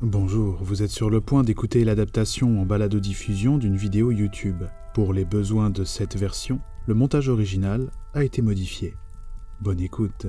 Bonjour, 0.00 0.62
vous 0.62 0.84
êtes 0.84 0.92
sur 0.92 1.10
le 1.10 1.20
point 1.20 1.42
d'écouter 1.42 1.82
l'adaptation 1.82 2.62
en 2.62 2.64
balado-diffusion 2.64 3.58
d'une 3.58 3.76
vidéo 3.76 4.12
YouTube. 4.12 4.62
Pour 4.94 5.12
les 5.12 5.24
besoins 5.24 5.70
de 5.70 5.82
cette 5.82 6.14
version, 6.14 6.60
le 6.86 6.94
montage 6.94 7.28
original 7.28 7.90
a 8.14 8.22
été 8.22 8.40
modifié. 8.40 8.94
Bonne 9.60 9.80
écoute. 9.80 10.28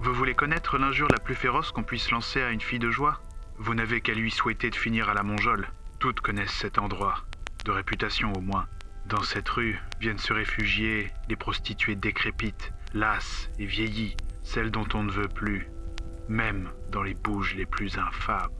Vous 0.00 0.12
voulez 0.12 0.34
connaître 0.34 0.76
l'injure 0.76 1.08
la 1.08 1.18
plus 1.18 1.34
féroce 1.34 1.72
qu'on 1.72 1.82
puisse 1.82 2.10
lancer 2.10 2.42
à 2.42 2.50
une 2.50 2.60
fille 2.60 2.78
de 2.78 2.90
joie? 2.90 3.22
Vous 3.56 3.74
n'avez 3.74 4.02
qu'à 4.02 4.12
lui 4.12 4.30
souhaiter 4.30 4.68
de 4.68 4.76
finir 4.76 5.08
à 5.08 5.14
la 5.14 5.22
Monjole. 5.22 5.68
Toutes 5.98 6.20
connaissent 6.20 6.58
cet 6.60 6.78
endroit, 6.78 7.24
de 7.64 7.70
réputation 7.70 8.34
au 8.34 8.42
moins. 8.42 8.66
Dans 9.08 9.22
cette 9.22 9.48
rue 9.48 9.78
viennent 9.98 10.18
se 10.18 10.34
réfugier 10.34 11.10
les 11.30 11.36
prostituées 11.36 11.96
décrépites, 11.96 12.74
lasses 12.92 13.48
et 13.58 13.64
vieillies, 13.64 14.14
celles 14.42 14.70
dont 14.70 14.88
on 14.92 15.04
ne 15.04 15.10
veut 15.10 15.28
plus, 15.28 15.70
même 16.30 16.68
dans 16.92 17.02
les 17.02 17.14
bouges 17.14 17.56
les 17.58 17.66
plus 17.66 17.98
infâmes. 17.98 18.50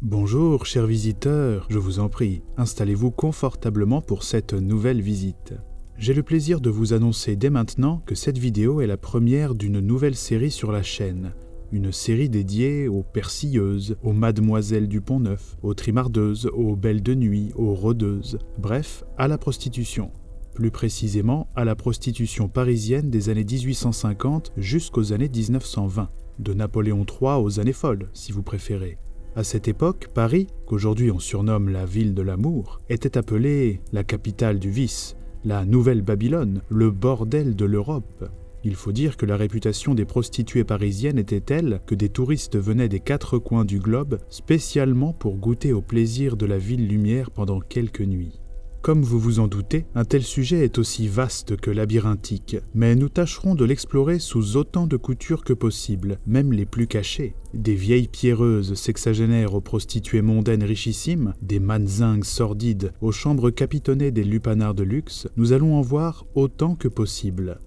Bonjour, 0.00 0.64
chers 0.64 0.86
visiteurs, 0.86 1.66
je 1.68 1.78
vous 1.78 1.98
en 1.98 2.08
prie, 2.08 2.42
installez-vous 2.56 3.10
confortablement 3.10 4.00
pour 4.00 4.22
cette 4.22 4.52
nouvelle 4.54 5.00
visite. 5.00 5.54
J'ai 5.96 6.14
le 6.14 6.22
plaisir 6.22 6.60
de 6.60 6.70
vous 6.70 6.92
annoncer 6.92 7.34
dès 7.34 7.50
maintenant 7.50 8.00
que 8.06 8.14
cette 8.14 8.38
vidéo 8.38 8.80
est 8.80 8.86
la 8.86 8.96
première 8.96 9.56
d'une 9.56 9.80
nouvelle 9.80 10.14
série 10.14 10.52
sur 10.52 10.70
la 10.70 10.84
chaîne. 10.84 11.32
Une 11.72 11.90
série 11.90 12.28
dédiée 12.28 12.86
aux 12.86 13.02
persilleuses, 13.02 13.96
aux 14.04 14.12
mademoiselles 14.12 14.86
du 14.86 15.00
Pont-Neuf, 15.00 15.56
aux 15.62 15.74
trimardeuses, 15.74 16.48
aux 16.54 16.76
belles 16.76 17.02
de 17.02 17.16
nuit, 17.16 17.50
aux 17.56 17.74
rôdeuses, 17.74 18.38
bref, 18.56 19.02
à 19.18 19.26
la 19.26 19.36
prostitution. 19.36 20.12
Plus 20.58 20.72
précisément, 20.72 21.46
à 21.54 21.64
la 21.64 21.76
prostitution 21.76 22.48
parisienne 22.48 23.10
des 23.10 23.28
années 23.28 23.44
1850 23.44 24.50
jusqu'aux 24.56 25.12
années 25.12 25.28
1920, 25.32 26.08
de 26.40 26.52
Napoléon 26.52 27.06
III 27.08 27.40
aux 27.40 27.60
années 27.60 27.72
folles, 27.72 28.08
si 28.12 28.32
vous 28.32 28.42
préférez. 28.42 28.98
À 29.36 29.44
cette 29.44 29.68
époque, 29.68 30.08
Paris, 30.12 30.48
qu'aujourd'hui 30.66 31.12
on 31.12 31.20
surnomme 31.20 31.68
la 31.68 31.86
ville 31.86 32.12
de 32.12 32.22
l'amour, 32.22 32.80
était 32.88 33.16
appelée 33.16 33.80
la 33.92 34.02
capitale 34.02 34.58
du 34.58 34.68
vice, 34.72 35.14
la 35.44 35.64
Nouvelle 35.64 36.02
Babylone, 36.02 36.62
le 36.70 36.90
bordel 36.90 37.54
de 37.54 37.64
l'Europe. 37.64 38.28
Il 38.64 38.74
faut 38.74 38.90
dire 38.90 39.16
que 39.16 39.26
la 39.26 39.36
réputation 39.36 39.94
des 39.94 40.06
prostituées 40.06 40.64
parisiennes 40.64 41.20
était 41.20 41.40
telle 41.40 41.82
que 41.86 41.94
des 41.94 42.08
touristes 42.08 42.58
venaient 42.58 42.88
des 42.88 42.98
quatre 42.98 43.38
coins 43.38 43.64
du 43.64 43.78
globe 43.78 44.18
spécialement 44.28 45.12
pour 45.12 45.36
goûter 45.36 45.72
au 45.72 45.82
plaisir 45.82 46.36
de 46.36 46.46
la 46.46 46.58
ville 46.58 46.88
lumière 46.88 47.30
pendant 47.30 47.60
quelques 47.60 48.00
nuits. 48.00 48.40
Comme 48.80 49.02
vous 49.02 49.18
vous 49.18 49.40
en 49.40 49.48
doutez, 49.48 49.86
un 49.94 50.04
tel 50.04 50.22
sujet 50.22 50.64
est 50.64 50.78
aussi 50.78 51.08
vaste 51.08 51.56
que 51.56 51.70
labyrinthique, 51.70 52.56
mais 52.74 52.94
nous 52.94 53.08
tâcherons 53.08 53.54
de 53.54 53.64
l'explorer 53.64 54.18
sous 54.18 54.56
autant 54.56 54.86
de 54.86 54.96
coutures 54.96 55.44
que 55.44 55.52
possible, 55.52 56.20
même 56.26 56.52
les 56.52 56.64
plus 56.64 56.86
cachées. 56.86 57.34
Des 57.54 57.74
vieilles 57.74 58.08
pierreuses 58.08 58.74
sexagénaires 58.74 59.54
aux 59.54 59.60
prostituées 59.60 60.22
mondaines 60.22 60.62
richissimes, 60.62 61.34
des 61.42 61.58
manzingues 61.58 62.24
sordides 62.24 62.92
aux 63.00 63.12
chambres 63.12 63.50
capitonnées 63.50 64.12
des 64.12 64.24
lupanards 64.24 64.74
de 64.74 64.84
luxe, 64.84 65.26
nous 65.36 65.52
allons 65.52 65.76
en 65.76 65.82
voir 65.82 66.24
autant 66.34 66.76
que 66.76 66.88
possible. 66.88 67.58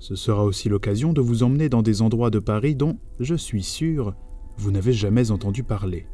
Ce 0.00 0.16
sera 0.16 0.44
aussi 0.44 0.68
l'occasion 0.68 1.12
de 1.12 1.20
vous 1.20 1.44
emmener 1.44 1.68
dans 1.68 1.82
des 1.82 2.02
endroits 2.02 2.30
de 2.30 2.40
Paris 2.40 2.74
dont, 2.74 2.98
je 3.20 3.36
suis 3.36 3.62
sûr, 3.62 4.14
vous 4.56 4.72
n'avez 4.72 4.92
jamais 4.92 5.30
entendu 5.30 5.62
parler. 5.62 6.06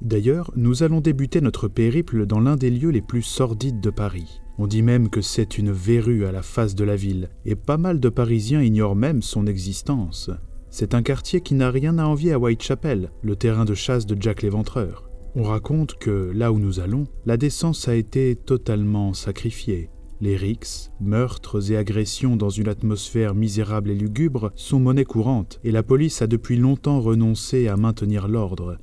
D'ailleurs, 0.00 0.52
nous 0.54 0.82
allons 0.82 1.00
débuter 1.00 1.40
notre 1.40 1.66
périple 1.66 2.26
dans 2.26 2.40
l'un 2.40 2.56
des 2.56 2.70
lieux 2.70 2.90
les 2.90 3.02
plus 3.02 3.22
sordides 3.22 3.80
de 3.80 3.90
Paris. 3.90 4.40
On 4.58 4.66
dit 4.66 4.82
même 4.82 5.08
que 5.08 5.20
c'est 5.20 5.58
une 5.58 5.72
verrue 5.72 6.24
à 6.24 6.32
la 6.32 6.42
face 6.42 6.74
de 6.74 6.84
la 6.84 6.96
ville, 6.96 7.30
et 7.44 7.56
pas 7.56 7.78
mal 7.78 8.00
de 8.00 8.08
Parisiens 8.08 8.62
ignorent 8.62 8.96
même 8.96 9.22
son 9.22 9.46
existence. 9.46 10.30
C'est 10.70 10.94
un 10.94 11.02
quartier 11.02 11.40
qui 11.40 11.54
n'a 11.54 11.70
rien 11.70 11.98
à 11.98 12.04
envier 12.04 12.32
à 12.32 12.38
Whitechapel, 12.38 13.10
le 13.22 13.36
terrain 13.36 13.64
de 13.64 13.74
chasse 13.74 14.06
de 14.06 14.20
Jack 14.20 14.42
l'Éventreur. 14.42 15.08
On 15.34 15.42
raconte 15.42 15.94
que, 15.94 16.30
là 16.34 16.52
où 16.52 16.58
nous 16.58 16.80
allons, 16.80 17.04
la 17.26 17.36
décence 17.36 17.88
a 17.88 17.94
été 17.94 18.36
totalement 18.36 19.14
sacrifiée. 19.14 19.90
Les 20.20 20.36
rixes, 20.36 20.90
meurtres 21.00 21.70
et 21.70 21.76
agressions 21.76 22.34
dans 22.34 22.50
une 22.50 22.68
atmosphère 22.68 23.36
misérable 23.36 23.90
et 23.90 23.94
lugubre 23.94 24.50
sont 24.56 24.80
monnaie 24.80 25.04
courante, 25.04 25.60
et 25.62 25.70
la 25.70 25.84
police 25.84 26.22
a 26.22 26.26
depuis 26.26 26.56
longtemps 26.56 27.00
renoncé 27.00 27.68
à 27.68 27.76
maintenir 27.76 28.26
l'ordre. 28.26 28.78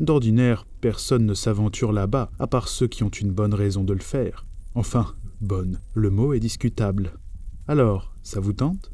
D'ordinaire, 0.00 0.66
personne 0.80 1.26
ne 1.26 1.34
s'aventure 1.34 1.92
là-bas, 1.92 2.30
à 2.38 2.46
part 2.46 2.68
ceux 2.68 2.86
qui 2.86 3.04
ont 3.04 3.10
une 3.10 3.32
bonne 3.32 3.52
raison 3.52 3.84
de 3.84 3.92
le 3.92 4.00
faire. 4.00 4.46
Enfin, 4.74 5.14
bonne, 5.42 5.78
le 5.92 6.08
mot 6.08 6.32
est 6.32 6.40
discutable. 6.40 7.12
Alors, 7.68 8.14
ça 8.22 8.40
vous 8.40 8.54
tente? 8.54 8.92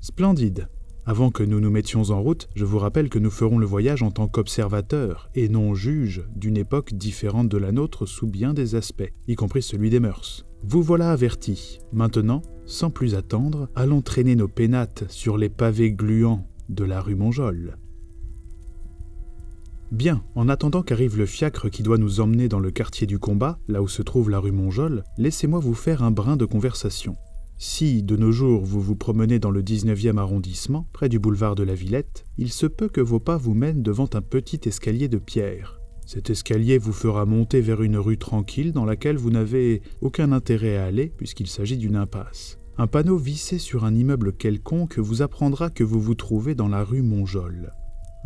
Splendide. 0.00 0.68
Avant 1.06 1.30
que 1.30 1.42
nous 1.42 1.58
nous 1.58 1.70
mettions 1.70 2.10
en 2.10 2.20
route, 2.20 2.48
je 2.54 2.66
vous 2.66 2.78
rappelle 2.78 3.08
que 3.08 3.18
nous 3.18 3.30
ferons 3.30 3.56
le 3.56 3.64
voyage 3.64 4.02
en 4.02 4.10
tant 4.10 4.28
qu'observateurs 4.28 5.30
et 5.34 5.48
non 5.48 5.74
juges 5.74 6.26
d'une 6.36 6.58
époque 6.58 6.92
différente 6.92 7.48
de 7.48 7.56
la 7.56 7.72
nôtre 7.72 8.04
sous 8.04 8.26
bien 8.26 8.52
des 8.52 8.74
aspects, 8.74 9.10
y 9.26 9.36
compris 9.36 9.62
celui 9.62 9.88
des 9.88 10.00
mœurs. 10.00 10.44
Vous 10.62 10.82
voilà 10.82 11.12
avertis. 11.12 11.78
Maintenant, 11.94 12.42
sans 12.66 12.90
plus 12.90 13.14
attendre, 13.14 13.70
allons 13.74 14.02
traîner 14.02 14.36
nos 14.36 14.48
pénates 14.48 15.04
sur 15.08 15.38
les 15.38 15.48
pavés 15.48 15.92
gluants 15.92 16.46
de 16.68 16.84
la 16.84 17.00
rue 17.00 17.14
Monjol. 17.14 17.78
Bien, 19.92 20.24
en 20.34 20.48
attendant 20.48 20.82
qu'arrive 20.82 21.16
le 21.16 21.26
fiacre 21.26 21.70
qui 21.70 21.84
doit 21.84 21.96
nous 21.96 22.18
emmener 22.18 22.48
dans 22.48 22.58
le 22.58 22.72
quartier 22.72 23.06
du 23.06 23.20
combat, 23.20 23.60
là 23.68 23.82
où 23.82 23.88
se 23.88 24.02
trouve 24.02 24.30
la 24.30 24.40
rue 24.40 24.50
Monjol, 24.50 25.04
laissez-moi 25.16 25.60
vous 25.60 25.74
faire 25.74 26.02
un 26.02 26.10
brin 26.10 26.36
de 26.36 26.44
conversation. 26.44 27.16
Si, 27.56 28.02
de 28.02 28.16
nos 28.16 28.32
jours, 28.32 28.64
vous 28.64 28.80
vous 28.80 28.96
promenez 28.96 29.38
dans 29.38 29.52
le 29.52 29.62
19e 29.62 30.18
arrondissement, 30.18 30.88
près 30.92 31.08
du 31.08 31.20
boulevard 31.20 31.54
de 31.54 31.62
la 31.62 31.74
Villette, 31.74 32.26
il 32.36 32.50
se 32.50 32.66
peut 32.66 32.88
que 32.88 33.00
vos 33.00 33.20
pas 33.20 33.36
vous 33.36 33.54
mènent 33.54 33.82
devant 33.82 34.08
un 34.12 34.22
petit 34.22 34.60
escalier 34.66 35.06
de 35.06 35.18
pierre. 35.18 35.80
Cet 36.04 36.30
escalier 36.30 36.78
vous 36.78 36.92
fera 36.92 37.24
monter 37.24 37.60
vers 37.60 37.80
une 37.80 37.96
rue 37.96 38.18
tranquille 38.18 38.72
dans 38.72 38.84
laquelle 38.84 39.16
vous 39.16 39.30
n'avez 39.30 39.82
aucun 40.00 40.32
intérêt 40.32 40.76
à 40.76 40.86
aller 40.86 41.12
puisqu'il 41.16 41.46
s'agit 41.46 41.78
d'une 41.78 41.96
impasse. 41.96 42.58
Un 42.76 42.88
panneau 42.88 43.16
vissé 43.16 43.58
sur 43.58 43.84
un 43.84 43.94
immeuble 43.94 44.32
quelconque 44.32 44.98
vous 44.98 45.22
apprendra 45.22 45.70
que 45.70 45.84
vous 45.84 46.00
vous 46.00 46.14
trouvez 46.14 46.54
dans 46.56 46.68
la 46.68 46.84
rue 46.84 47.02
Monjol. 47.02 47.72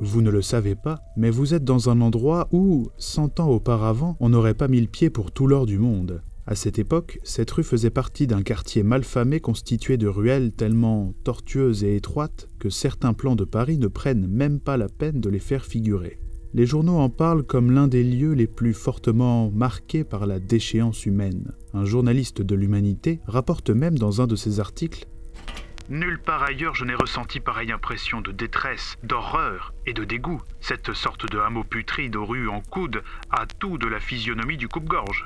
Vous 0.03 0.23
ne 0.23 0.31
le 0.31 0.41
savez 0.41 0.77
pas, 0.77 1.03
mais 1.19 1.29
vous 1.29 1.53
êtes 1.53 1.63
dans 1.63 1.91
un 1.91 2.01
endroit 2.01 2.49
où, 2.53 2.89
cent 2.97 3.39
ans 3.39 3.51
auparavant, 3.51 4.17
on 4.19 4.31
n'aurait 4.31 4.55
pas 4.55 4.67
mis 4.67 4.81
le 4.81 4.87
pied 4.87 5.11
pour 5.11 5.31
tout 5.31 5.47
l'or 5.47 5.67
du 5.67 5.79
monde. 5.79 6.23
À 6.47 6.55
cette 6.55 6.79
époque, 6.79 7.21
cette 7.23 7.51
rue 7.51 7.63
faisait 7.63 7.91
partie 7.91 8.27
d'un 8.27 8.41
quartier 8.41 8.83
malfamé 8.83 9.41
constitué 9.41 9.99
de 9.99 10.07
ruelles 10.07 10.53
tellement 10.53 11.13
tortueuses 11.23 11.85
et 11.85 11.97
étroites 11.97 12.49
que 12.59 12.71
certains 12.71 13.13
plans 13.13 13.37
de 13.37 13.45
Paris 13.45 13.77
ne 13.77 13.89
prennent 13.89 14.27
même 14.27 14.59
pas 14.59 14.79
la 14.79 14.89
peine 14.89 15.21
de 15.21 15.29
les 15.29 15.39
faire 15.39 15.67
figurer. 15.67 16.19
Les 16.55 16.65
journaux 16.65 16.97
en 16.97 17.11
parlent 17.11 17.45
comme 17.45 17.71
l'un 17.71 17.87
des 17.87 18.03
lieux 18.03 18.33
les 18.33 18.47
plus 18.47 18.73
fortement 18.73 19.51
marqués 19.51 20.03
par 20.03 20.27
la 20.27 20.41
déchéance 20.41 21.05
humaine. 21.05 21.53
Un 21.75 21.85
journaliste 21.85 22.41
de 22.41 22.55
l'humanité 22.55 23.21
rapporte 23.27 23.69
même 23.69 23.99
dans 23.99 24.23
un 24.23 24.27
de 24.27 24.35
ses 24.35 24.61
articles 24.61 25.07
Nulle 25.91 26.21
part 26.21 26.45
ailleurs 26.45 26.77
je 26.77 26.85
n'ai 26.85 26.95
ressenti 26.95 27.41
pareille 27.41 27.73
impression 27.73 28.21
de 28.21 28.31
détresse, 28.31 28.95
d'horreur 29.03 29.75
et 29.87 29.93
de 29.93 30.05
dégoût. 30.05 30.41
Cette 30.61 30.93
sorte 30.93 31.29
de 31.29 31.37
hameau 31.41 31.65
putride 31.65 32.15
aux 32.15 32.25
rues 32.25 32.49
en 32.49 32.61
coude 32.61 33.03
a 33.33 33.45
tout 33.59 33.77
de 33.77 33.89
la 33.89 33.99
physionomie 33.99 34.57
du 34.57 34.69
coupe-gorge. 34.69 35.25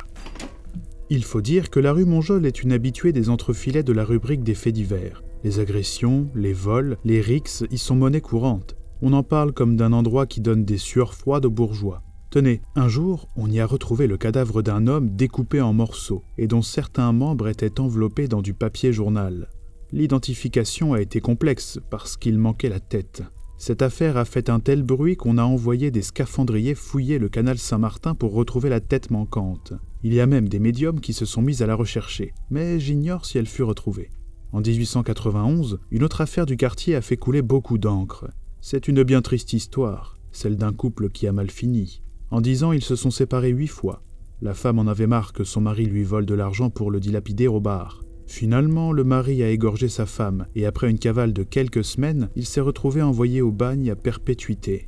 Il 1.10 1.22
faut 1.22 1.42
dire 1.42 1.68
que 1.68 1.80
la 1.80 1.92
rue 1.92 2.06
Monjol 2.06 2.46
est 2.46 2.62
une 2.62 2.72
habituée 2.72 3.12
des 3.12 3.28
entrefilets 3.28 3.82
de 3.82 3.92
la 3.92 4.06
rubrique 4.06 4.42
des 4.42 4.54
faits 4.54 4.72
divers. 4.72 5.22
Les 5.42 5.60
agressions, 5.60 6.30
les 6.34 6.54
vols, 6.54 6.96
les 7.04 7.20
rixes 7.20 7.64
y 7.70 7.76
sont 7.76 7.96
monnaie 7.96 8.22
courante. 8.22 8.74
On 9.02 9.12
en 9.12 9.22
parle 9.22 9.52
comme 9.52 9.76
d'un 9.76 9.92
endroit 9.92 10.24
qui 10.24 10.40
donne 10.40 10.64
des 10.64 10.78
sueurs 10.78 11.12
froides 11.12 11.44
aux 11.44 11.50
bourgeois. 11.50 12.00
Tenez, 12.30 12.62
un 12.74 12.88
jour, 12.88 13.28
on 13.36 13.50
y 13.50 13.60
a 13.60 13.66
retrouvé 13.66 14.06
le 14.06 14.16
cadavre 14.16 14.62
d'un 14.62 14.86
homme 14.86 15.10
découpé 15.10 15.60
en 15.60 15.74
morceaux 15.74 16.24
et 16.38 16.46
dont 16.46 16.62
certains 16.62 17.12
membres 17.12 17.48
étaient 17.48 17.80
enveloppés 17.80 18.28
dans 18.28 18.40
du 18.40 18.54
papier 18.54 18.94
journal. 18.94 19.50
L'identification 19.94 20.92
a 20.92 21.00
été 21.00 21.20
complexe 21.20 21.78
parce 21.88 22.16
qu'il 22.16 22.36
manquait 22.36 22.68
la 22.68 22.80
tête. 22.80 23.22
Cette 23.58 23.80
affaire 23.80 24.16
a 24.16 24.24
fait 24.24 24.50
un 24.50 24.58
tel 24.58 24.82
bruit 24.82 25.14
qu'on 25.14 25.38
a 25.38 25.44
envoyé 25.44 25.92
des 25.92 26.02
scaphandriers 26.02 26.74
fouiller 26.74 27.20
le 27.20 27.28
canal 27.28 27.58
Saint-Martin 27.58 28.16
pour 28.16 28.32
retrouver 28.32 28.70
la 28.70 28.80
tête 28.80 29.12
manquante. 29.12 29.72
Il 30.02 30.12
y 30.12 30.20
a 30.20 30.26
même 30.26 30.48
des 30.48 30.58
médiums 30.58 30.98
qui 30.98 31.12
se 31.12 31.24
sont 31.24 31.42
mis 31.42 31.62
à 31.62 31.66
la 31.66 31.76
rechercher, 31.76 32.34
mais 32.50 32.80
j'ignore 32.80 33.24
si 33.24 33.38
elle 33.38 33.46
fut 33.46 33.62
retrouvée. 33.62 34.10
En 34.50 34.60
1891, 34.60 35.78
une 35.92 36.02
autre 36.02 36.22
affaire 36.22 36.46
du 36.46 36.56
quartier 36.56 36.96
a 36.96 37.00
fait 37.00 37.16
couler 37.16 37.42
beaucoup 37.42 37.78
d'encre. 37.78 38.28
C'est 38.60 38.88
une 38.88 39.04
bien 39.04 39.22
triste 39.22 39.52
histoire, 39.52 40.18
celle 40.32 40.56
d'un 40.56 40.72
couple 40.72 41.08
qui 41.08 41.28
a 41.28 41.32
mal 41.32 41.52
fini. 41.52 42.02
En 42.32 42.40
dix 42.40 42.64
ans, 42.64 42.72
ils 42.72 42.82
se 42.82 42.96
sont 42.96 43.12
séparés 43.12 43.50
huit 43.50 43.68
fois. 43.68 44.02
La 44.42 44.54
femme 44.54 44.80
en 44.80 44.88
avait 44.88 45.06
marre 45.06 45.32
que 45.32 45.44
son 45.44 45.60
mari 45.60 45.86
lui 45.86 46.02
vole 46.02 46.26
de 46.26 46.34
l'argent 46.34 46.68
pour 46.68 46.90
le 46.90 46.98
dilapider 46.98 47.46
au 47.46 47.60
bar. 47.60 48.03
Finalement, 48.26 48.92
le 48.92 49.04
mari 49.04 49.42
a 49.42 49.50
égorgé 49.50 49.88
sa 49.88 50.06
femme, 50.06 50.46
et 50.54 50.66
après 50.66 50.90
une 50.90 50.98
cavale 50.98 51.32
de 51.32 51.42
quelques 51.42 51.84
semaines, 51.84 52.30
il 52.36 52.46
s'est 52.46 52.60
retrouvé 52.60 53.02
envoyé 53.02 53.42
au 53.42 53.52
bagne 53.52 53.90
à 53.90 53.96
perpétuité. 53.96 54.86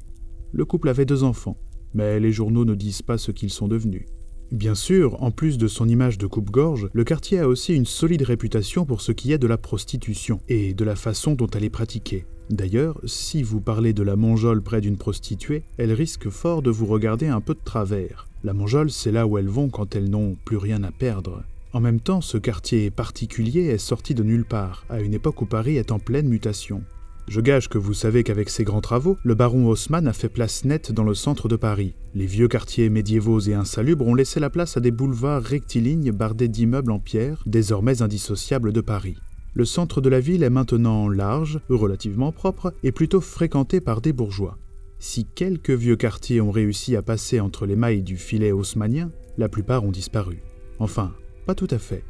Le 0.53 0.65
couple 0.65 0.89
avait 0.89 1.05
deux 1.05 1.23
enfants, 1.23 1.59
mais 1.95 2.19
les 2.19 2.33
journaux 2.33 2.65
ne 2.65 2.75
disent 2.75 3.03
pas 3.03 3.19
ce 3.19 3.31
qu'ils 3.33 3.51
sont 3.51 3.69
devenus. 3.69 4.07
Bien 4.53 4.77
sûr, 4.77 5.23
en 5.23 5.33
plus 5.33 5.59
de 5.59 5.67
son 5.67 5.89
image 5.89 6.19
de 6.19 6.27
coupe-gorge, 6.27 6.89
le 6.93 7.05
quartier 7.05 7.41
a 7.41 7.49
aussi 7.49 7.75
une 7.75 7.85
solide 7.85 8.23
réputation 8.23 8.87
pour 8.87 9.01
ce 9.01 9.11
qui 9.11 9.33
est 9.33 9.39
de 9.39 9.47
la 9.49 9.59
prostitution 9.59 10.41
et 10.49 10.73
de 10.73 10.85
la 10.85 10.95
façon 10.95 11.35
dont 11.35 11.49
elle 11.49 11.65
est 11.65 11.71
pratiquée. 11.71 12.27
D'ailleurs, 12.49 13.01
si 13.05 13.43
vous 13.43 13.61
parlez 13.61 13.93
de 13.93 14.05
la 14.05 14.15
Monjole 14.15 14.63
près 14.63 14.81
d'une 14.81 14.97
prostituée, 14.97 15.65
elle 15.79 15.93
risque 15.93 16.31
fort 16.31 16.63
de 16.63 16.71
vous 16.71 16.87
regarder 16.87 17.27
un 17.27 17.41
peu 17.41 17.55
de 17.55 17.65
travers. 17.65 18.29
La 18.45 18.55
Monjole, 18.55 18.91
c'est 18.91 19.11
là 19.11 19.27
où 19.27 19.37
elles 19.37 19.49
vont 19.49 19.69
quand 19.69 19.97
elles 19.97 20.09
n'ont 20.09 20.37
plus 20.45 20.59
rien 20.59 20.85
à 20.85 20.93
perdre. 20.93 21.43
En 21.77 21.81
même 21.81 22.01
temps, 22.01 22.23
ce 22.23 22.39
quartier 22.39 22.91
particulier 22.91 23.67
est 23.67 23.77
sorti 23.77 24.15
de 24.15 24.23
nulle 24.23 24.47
part, 24.47 24.87
à 24.89 25.03
une 25.03 25.13
époque 25.13 25.43
où 25.43 25.45
Paris 25.45 25.77
est 25.77 25.93
en 25.93 25.99
pleine 25.99 26.27
mutation. 26.27 26.83
Je 27.29 27.43
gage 27.43 27.69
que 27.69 27.77
vous 27.77 27.93
savez 27.93 28.25
qu'avec 28.25 28.49
ses 28.49 28.65
grands 28.65 28.81
travaux, 28.81 29.19
le 29.23 29.35
baron 29.35 29.69
Haussmann 29.69 30.09
a 30.09 30.15
fait 30.15 30.31
place 30.31 30.65
nette 30.65 30.91
dans 30.91 31.05
le 31.05 31.13
centre 31.13 31.49
de 31.49 31.57
Paris. 31.57 31.95
Les 32.15 32.25
vieux 32.25 32.49
quartiers 32.49 32.89
médiévaux 32.89 33.41
et 33.41 33.53
insalubres 33.53 34.07
ont 34.07 34.15
laissé 34.15 34.41
la 34.41 34.49
place 34.49 34.79
à 34.79 34.81
des 34.81 34.91
boulevards 34.91 35.43
rectilignes 35.43 36.13
bardés 36.13 36.49
d'immeubles 36.49 36.93
en 36.93 36.99
pierre, 36.99 37.43
désormais 37.45 38.01
indissociables 38.01 38.73
de 38.73 38.81
Paris. 38.81 39.19
Le 39.53 39.67
centre 39.67 40.01
de 40.01 40.09
la 40.09 40.21
ville 40.21 40.45
est 40.45 40.49
maintenant 40.49 41.11
large, 41.11 41.61
relativement 41.69 42.33
propre 42.33 42.73
et 42.85 42.91
plutôt 42.91 43.21
fréquenté 43.21 43.83
par 43.83 44.01
des 44.01 44.15
bourgeois. 44.15 44.57
Si 44.99 45.27
quelques 45.27 45.73
vieux 45.73 45.97
quartiers 45.97 46.41
ont 46.41 46.53
réussi 46.53 46.97
à 46.97 47.03
passer 47.03 47.39
entre 47.39 47.67
les 47.67 47.77
mailles 47.77 48.03
du 48.03 48.17
filet 48.17 48.51
haussmannien, 48.51 49.11
la 49.37 49.51
plupart 49.51 49.85
ont 49.85 49.93
disparu. 49.93 50.39
Enfin, 50.79 51.13
pas 51.47 51.55
tout 51.55 51.69
à 51.71 51.79
fait. 51.79 52.05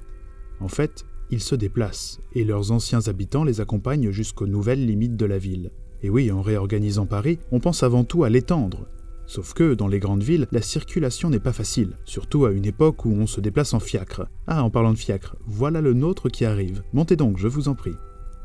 En 0.60 0.68
fait, 0.68 1.04
ils 1.30 1.42
se 1.42 1.54
déplacent, 1.54 2.20
et 2.32 2.44
leurs 2.44 2.72
anciens 2.72 3.06
habitants 3.08 3.44
les 3.44 3.60
accompagnent 3.60 4.10
jusqu'aux 4.10 4.46
nouvelles 4.46 4.84
limites 4.86 5.16
de 5.16 5.26
la 5.26 5.38
ville. 5.38 5.70
Et 6.02 6.10
oui, 6.10 6.30
en 6.30 6.42
réorganisant 6.42 7.06
Paris, 7.06 7.38
on 7.52 7.60
pense 7.60 7.82
avant 7.82 8.04
tout 8.04 8.24
à 8.24 8.30
l'étendre. 8.30 8.86
Sauf 9.26 9.54
que, 9.54 9.74
dans 9.74 9.88
les 9.88 9.98
grandes 9.98 10.22
villes, 10.22 10.46
la 10.52 10.62
circulation 10.62 11.30
n'est 11.30 11.40
pas 11.40 11.52
facile, 11.52 11.98
surtout 12.04 12.44
à 12.44 12.52
une 12.52 12.64
époque 12.64 13.04
où 13.04 13.10
on 13.10 13.26
se 13.26 13.40
déplace 13.40 13.74
en 13.74 13.80
fiacre. 13.80 14.28
Ah, 14.46 14.62
en 14.62 14.70
parlant 14.70 14.92
de 14.92 14.98
fiacre, 14.98 15.36
voilà 15.46 15.80
le 15.80 15.94
nôtre 15.94 16.28
qui 16.28 16.44
arrive. 16.44 16.82
Montez 16.92 17.16
donc, 17.16 17.38
je 17.38 17.48
vous 17.48 17.68
en 17.68 17.74
prie. 17.74 17.94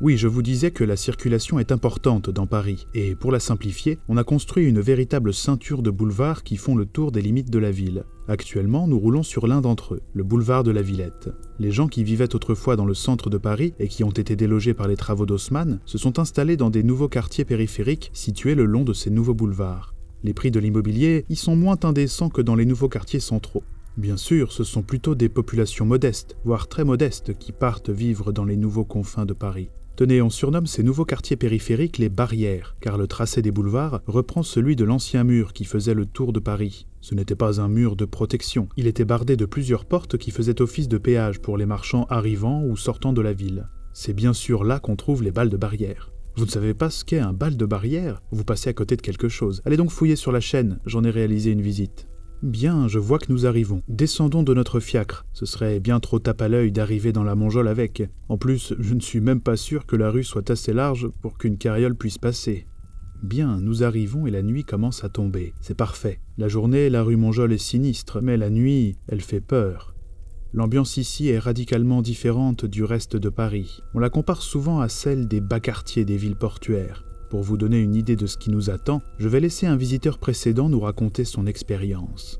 Oui, 0.02 0.16
je 0.16 0.26
vous 0.26 0.42
disais 0.42 0.72
que 0.72 0.82
la 0.82 0.96
circulation 0.96 1.60
est 1.60 1.70
importante 1.70 2.28
dans 2.28 2.48
Paris, 2.48 2.88
et 2.92 3.14
pour 3.14 3.30
la 3.30 3.38
simplifier, 3.38 4.00
on 4.08 4.16
a 4.16 4.24
construit 4.24 4.66
une 4.66 4.80
véritable 4.80 5.32
ceinture 5.32 5.80
de 5.80 5.92
boulevards 5.92 6.42
qui 6.42 6.56
font 6.56 6.74
le 6.74 6.86
tour 6.86 7.12
des 7.12 7.22
limites 7.22 7.52
de 7.52 7.60
la 7.60 7.70
ville. 7.70 8.02
Actuellement, 8.26 8.88
nous 8.88 8.98
roulons 8.98 9.22
sur 9.22 9.46
l'un 9.46 9.60
d'entre 9.60 9.94
eux, 9.94 10.02
le 10.12 10.24
boulevard 10.24 10.64
de 10.64 10.72
la 10.72 10.82
Villette. 10.82 11.30
Les 11.60 11.70
gens 11.70 11.86
qui 11.86 12.02
vivaient 12.02 12.34
autrefois 12.34 12.74
dans 12.74 12.84
le 12.84 12.94
centre 12.94 13.30
de 13.30 13.38
Paris 13.38 13.74
et 13.78 13.86
qui 13.86 14.02
ont 14.02 14.10
été 14.10 14.34
délogés 14.34 14.74
par 14.74 14.88
les 14.88 14.96
travaux 14.96 15.24
d'Haussmann 15.24 15.78
se 15.84 15.98
sont 15.98 16.18
installés 16.18 16.56
dans 16.56 16.70
des 16.70 16.82
nouveaux 16.82 17.08
quartiers 17.08 17.44
périphériques 17.44 18.10
situés 18.12 18.56
le 18.56 18.64
long 18.64 18.82
de 18.82 18.94
ces 18.94 19.10
nouveaux 19.10 19.34
boulevards. 19.34 19.94
Les 20.24 20.34
prix 20.34 20.50
de 20.50 20.58
l'immobilier 20.58 21.24
y 21.28 21.36
sont 21.36 21.54
moins 21.54 21.78
indécents 21.84 22.28
que 22.28 22.42
dans 22.42 22.56
les 22.56 22.66
nouveaux 22.66 22.88
quartiers 22.88 23.20
centraux. 23.20 23.62
Bien 23.96 24.16
sûr, 24.16 24.50
ce 24.50 24.64
sont 24.64 24.82
plutôt 24.82 25.14
des 25.14 25.28
populations 25.28 25.86
modestes, 25.86 26.36
voire 26.44 26.66
très 26.66 26.84
modestes, 26.84 27.38
qui 27.38 27.52
partent 27.52 27.90
vivre 27.90 28.32
dans 28.32 28.44
les 28.44 28.56
nouveaux 28.56 28.84
confins 28.84 29.26
de 29.26 29.32
Paris. 29.32 29.68
Tenez, 29.94 30.22
on 30.22 30.30
surnomme 30.30 30.66
ces 30.66 30.82
nouveaux 30.82 31.04
quartiers 31.04 31.36
périphériques 31.36 31.98
les 31.98 32.08
barrières, 32.08 32.76
car 32.80 32.96
le 32.96 33.06
tracé 33.06 33.42
des 33.42 33.50
boulevards 33.50 34.00
reprend 34.06 34.42
celui 34.42 34.74
de 34.74 34.84
l'ancien 34.84 35.22
mur 35.22 35.52
qui 35.52 35.64
faisait 35.64 35.92
le 35.92 36.06
tour 36.06 36.32
de 36.32 36.40
Paris. 36.40 36.86
Ce 37.02 37.14
n'était 37.14 37.34
pas 37.36 37.60
un 37.60 37.68
mur 37.68 37.94
de 37.94 38.06
protection, 38.06 38.68
il 38.78 38.86
était 38.86 39.04
bardé 39.04 39.36
de 39.36 39.44
plusieurs 39.44 39.84
portes 39.84 40.16
qui 40.16 40.30
faisaient 40.30 40.62
office 40.62 40.88
de 40.88 40.96
péage 40.96 41.40
pour 41.40 41.58
les 41.58 41.66
marchands 41.66 42.06
arrivant 42.08 42.62
ou 42.64 42.76
sortant 42.76 43.12
de 43.12 43.20
la 43.20 43.34
ville. 43.34 43.68
C'est 43.92 44.14
bien 44.14 44.32
sûr 44.32 44.64
là 44.64 44.80
qu'on 44.80 44.96
trouve 44.96 45.22
les 45.22 45.30
balles 45.30 45.50
de 45.50 45.58
barrière. 45.58 46.10
Vous 46.36 46.46
ne 46.46 46.50
savez 46.50 46.72
pas 46.72 46.88
ce 46.88 47.04
qu'est 47.04 47.18
un 47.18 47.34
bal 47.34 47.58
de 47.58 47.66
barrière? 47.66 48.22
Vous 48.30 48.44
passez 48.44 48.70
à 48.70 48.72
côté 48.72 48.96
de 48.96 49.02
quelque 49.02 49.28
chose. 49.28 49.60
Allez 49.66 49.76
donc 49.76 49.90
fouiller 49.90 50.16
sur 50.16 50.32
la 50.32 50.40
chaîne, 50.40 50.78
j'en 50.86 51.04
ai 51.04 51.10
réalisé 51.10 51.50
une 51.50 51.60
visite. 51.60 52.06
Bien, 52.42 52.88
je 52.88 52.98
vois 52.98 53.20
que 53.20 53.30
nous 53.32 53.46
arrivons. 53.46 53.82
Descendons 53.86 54.42
de 54.42 54.52
notre 54.52 54.80
fiacre. 54.80 55.24
Ce 55.32 55.46
serait 55.46 55.78
bien 55.78 56.00
trop 56.00 56.18
tape 56.18 56.42
à 56.42 56.48
l'œil 56.48 56.72
d'arriver 56.72 57.12
dans 57.12 57.22
la 57.22 57.36
Monjole 57.36 57.68
avec. 57.68 58.02
En 58.28 58.36
plus, 58.36 58.74
je 58.80 58.94
ne 58.94 59.00
suis 59.00 59.20
même 59.20 59.40
pas 59.40 59.56
sûr 59.56 59.86
que 59.86 59.94
la 59.94 60.10
rue 60.10 60.24
soit 60.24 60.50
assez 60.50 60.72
large 60.72 61.06
pour 61.20 61.38
qu'une 61.38 61.56
carriole 61.56 61.94
puisse 61.94 62.18
passer. 62.18 62.66
Bien, 63.22 63.58
nous 63.60 63.84
arrivons 63.84 64.26
et 64.26 64.32
la 64.32 64.42
nuit 64.42 64.64
commence 64.64 65.04
à 65.04 65.08
tomber. 65.08 65.54
C'est 65.60 65.76
parfait. 65.76 66.18
La 66.36 66.48
journée, 66.48 66.90
la 66.90 67.04
rue 67.04 67.14
Monjole 67.14 67.52
est 67.52 67.58
sinistre, 67.58 68.20
mais 68.20 68.36
la 68.36 68.50
nuit, 68.50 68.96
elle 69.06 69.20
fait 69.20 69.40
peur. 69.40 69.94
L'ambiance 70.52 70.96
ici 70.96 71.28
est 71.28 71.38
radicalement 71.38 72.02
différente 72.02 72.64
du 72.64 72.82
reste 72.82 73.16
de 73.16 73.28
Paris. 73.28 73.78
On 73.94 74.00
la 74.00 74.10
compare 74.10 74.42
souvent 74.42 74.80
à 74.80 74.88
celle 74.88 75.28
des 75.28 75.40
bas 75.40 75.60
quartiers 75.60 76.04
des 76.04 76.16
villes 76.16 76.34
portuaires. 76.34 77.04
Pour 77.32 77.40
vous 77.40 77.56
donner 77.56 77.80
une 77.80 77.94
idée 77.94 78.14
de 78.14 78.26
ce 78.26 78.36
qui 78.36 78.50
nous 78.50 78.68
attend, 78.68 79.00
je 79.16 79.26
vais 79.26 79.40
laisser 79.40 79.66
un 79.66 79.74
visiteur 79.74 80.18
précédent 80.18 80.68
nous 80.68 80.80
raconter 80.80 81.24
son 81.24 81.46
expérience. 81.46 82.38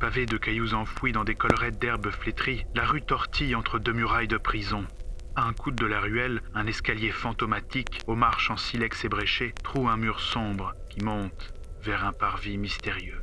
Pavé 0.00 0.26
de 0.26 0.36
cailloux 0.36 0.74
enfouis 0.74 1.12
dans 1.12 1.22
des 1.22 1.36
collerettes 1.36 1.80
d'herbes 1.80 2.10
flétries, 2.10 2.64
la 2.74 2.84
rue 2.84 3.02
tortille 3.02 3.54
entre 3.54 3.78
deux 3.78 3.92
murailles 3.92 4.26
de 4.26 4.36
prison. 4.36 4.84
À 5.36 5.46
un 5.46 5.52
coude 5.52 5.76
de 5.76 5.86
la 5.86 6.00
ruelle, 6.00 6.42
un 6.56 6.66
escalier 6.66 7.12
fantomatique, 7.12 8.00
aux 8.08 8.16
marches 8.16 8.50
en 8.50 8.56
silex 8.56 9.04
ébréché, 9.04 9.54
trouve 9.62 9.86
un 9.86 9.96
mur 9.96 10.18
sombre 10.18 10.74
qui 10.90 11.04
monte 11.04 11.54
vers 11.84 12.04
un 12.04 12.12
parvis 12.12 12.58
mystérieux. 12.58 13.22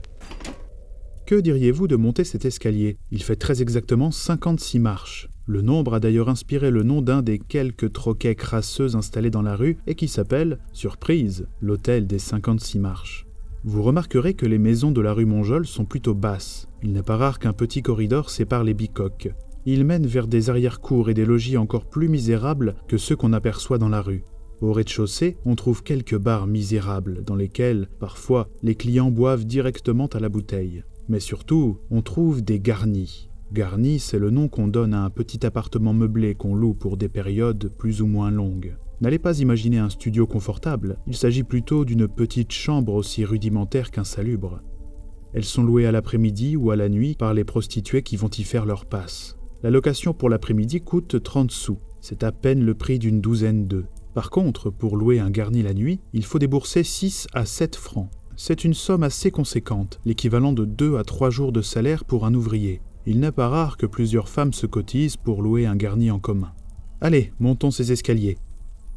Que 1.27 1.35
diriez-vous 1.35 1.89
de 1.89 1.97
monter 1.97 2.23
cet 2.23 2.45
escalier? 2.45 2.97
Il 3.11 3.23
fait 3.23 3.35
très 3.35 3.61
exactement 3.61 4.09
56 4.09 4.79
marches. 4.79 5.27
Le 5.49 5.63
nombre 5.63 5.95
a 5.95 5.99
d'ailleurs 5.99 6.29
inspiré 6.29 6.69
le 6.69 6.83
nom 6.83 7.01
d'un 7.01 7.23
des 7.23 7.39
quelques 7.39 7.91
troquets 7.91 8.35
crasseux 8.35 8.95
installés 8.95 9.31
dans 9.31 9.41
la 9.41 9.55
rue 9.55 9.79
et 9.87 9.95
qui 9.95 10.07
s'appelle, 10.07 10.59
surprise, 10.73 11.47
l'hôtel 11.59 12.05
des 12.05 12.19
56 12.19 12.77
marches. 12.77 13.25
Vous 13.63 13.81
remarquerez 13.81 14.35
que 14.35 14.45
les 14.45 14.59
maisons 14.59 14.91
de 14.91 15.01
la 15.01 15.11
rue 15.11 15.25
Monjol 15.25 15.65
sont 15.65 15.85
plutôt 15.85 16.13
basses. 16.13 16.67
Il 16.83 16.93
n'est 16.93 17.01
pas 17.01 17.17
rare 17.17 17.39
qu'un 17.39 17.53
petit 17.53 17.81
corridor 17.81 18.29
sépare 18.29 18.63
les 18.63 18.75
bicoques. 18.75 19.33
Il 19.65 19.85
mène 19.85 20.05
vers 20.05 20.27
des 20.27 20.51
arrière-cours 20.51 21.09
et 21.09 21.15
des 21.15 21.25
logis 21.25 21.57
encore 21.57 21.89
plus 21.89 22.09
misérables 22.09 22.75
que 22.87 22.97
ceux 22.97 23.15
qu'on 23.15 23.33
aperçoit 23.33 23.79
dans 23.79 23.89
la 23.89 24.03
rue. 24.03 24.25
Au 24.61 24.71
rez-de-chaussée, 24.71 25.37
on 25.45 25.55
trouve 25.55 25.81
quelques 25.81 26.19
bars 26.19 26.45
misérables 26.45 27.23
dans 27.23 27.35
lesquels, 27.35 27.89
parfois, 27.99 28.49
les 28.61 28.75
clients 28.75 29.09
boivent 29.09 29.45
directement 29.45 30.05
à 30.13 30.19
la 30.19 30.29
bouteille. 30.29 30.83
Mais 31.07 31.19
surtout, 31.19 31.79
on 31.89 32.03
trouve 32.03 32.43
des 32.43 32.59
garnis, 32.59 33.28
Garni, 33.51 33.97
c'est 33.97 34.19
le 34.19 34.29
nom 34.29 34.47
qu'on 34.47 34.67
donne 34.67 34.93
à 34.93 35.03
un 35.03 35.09
petit 35.09 35.43
appartement 35.43 35.91
meublé 35.91 36.35
qu'on 36.35 36.53
loue 36.53 36.75
pour 36.75 36.97
des 36.97 37.09
périodes 37.09 37.71
plus 37.79 38.03
ou 38.03 38.05
moins 38.05 38.29
longues. 38.29 38.77
N'allez 39.01 39.17
pas 39.17 39.39
imaginer 39.39 39.79
un 39.79 39.89
studio 39.89 40.27
confortable, 40.27 40.97
il 41.07 41.15
s'agit 41.15 41.41
plutôt 41.41 41.83
d'une 41.83 42.07
petite 42.07 42.51
chambre 42.51 42.93
aussi 42.93 43.25
rudimentaire 43.25 43.89
qu'insalubre. 43.89 44.61
Elles 45.33 45.45
sont 45.45 45.63
louées 45.63 45.87
à 45.87 45.91
l'après-midi 45.91 46.57
ou 46.57 46.69
à 46.69 46.75
la 46.75 46.89
nuit 46.89 47.15
par 47.17 47.33
les 47.33 47.43
prostituées 47.43 48.03
qui 48.03 48.17
vont 48.17 48.29
y 48.29 48.43
faire 48.43 48.67
leur 48.67 48.85
passe. 48.85 49.35
La 49.63 49.71
location 49.71 50.13
pour 50.13 50.29
l'après-midi 50.29 50.81
coûte 50.81 51.23
30 51.23 51.49
sous, 51.49 51.79
c'est 52.01 52.23
à 52.23 52.31
peine 52.31 52.63
le 52.63 52.75
prix 52.75 52.99
d'une 52.99 53.19
douzaine 53.19 53.65
d'œufs. 53.65 53.85
Par 54.13 54.29
contre, 54.29 54.69
pour 54.69 54.95
louer 54.95 55.19
un 55.19 55.31
garni 55.31 55.63
la 55.63 55.73
nuit, 55.73 56.01
il 56.13 56.23
faut 56.23 56.39
débourser 56.39 56.83
6 56.83 57.27
à 57.33 57.45
7 57.45 57.75
francs. 57.75 58.09
C'est 58.35 58.63
une 58.63 58.75
somme 58.75 59.03
assez 59.03 59.31
conséquente, 59.31 59.99
l'équivalent 60.05 60.53
de 60.53 60.65
2 60.65 60.97
à 60.97 61.03
3 61.03 61.31
jours 61.31 61.51
de 61.51 61.61
salaire 61.61 62.05
pour 62.05 62.25
un 62.25 62.33
ouvrier, 62.33 62.81
il 63.09 63.19
n'est 63.19 63.31
pas 63.31 63.49
rare 63.49 63.77
que 63.77 63.87
plusieurs 63.87 64.29
femmes 64.29 64.53
se 64.53 64.67
cotisent 64.67 65.17
pour 65.17 65.41
louer 65.41 65.65
un 65.65 65.75
garni 65.75 66.11
en 66.11 66.19
commun. 66.19 66.51
Allez, 67.01 67.33
montons 67.39 67.71
ces 67.71 67.91
escaliers. 67.91 68.37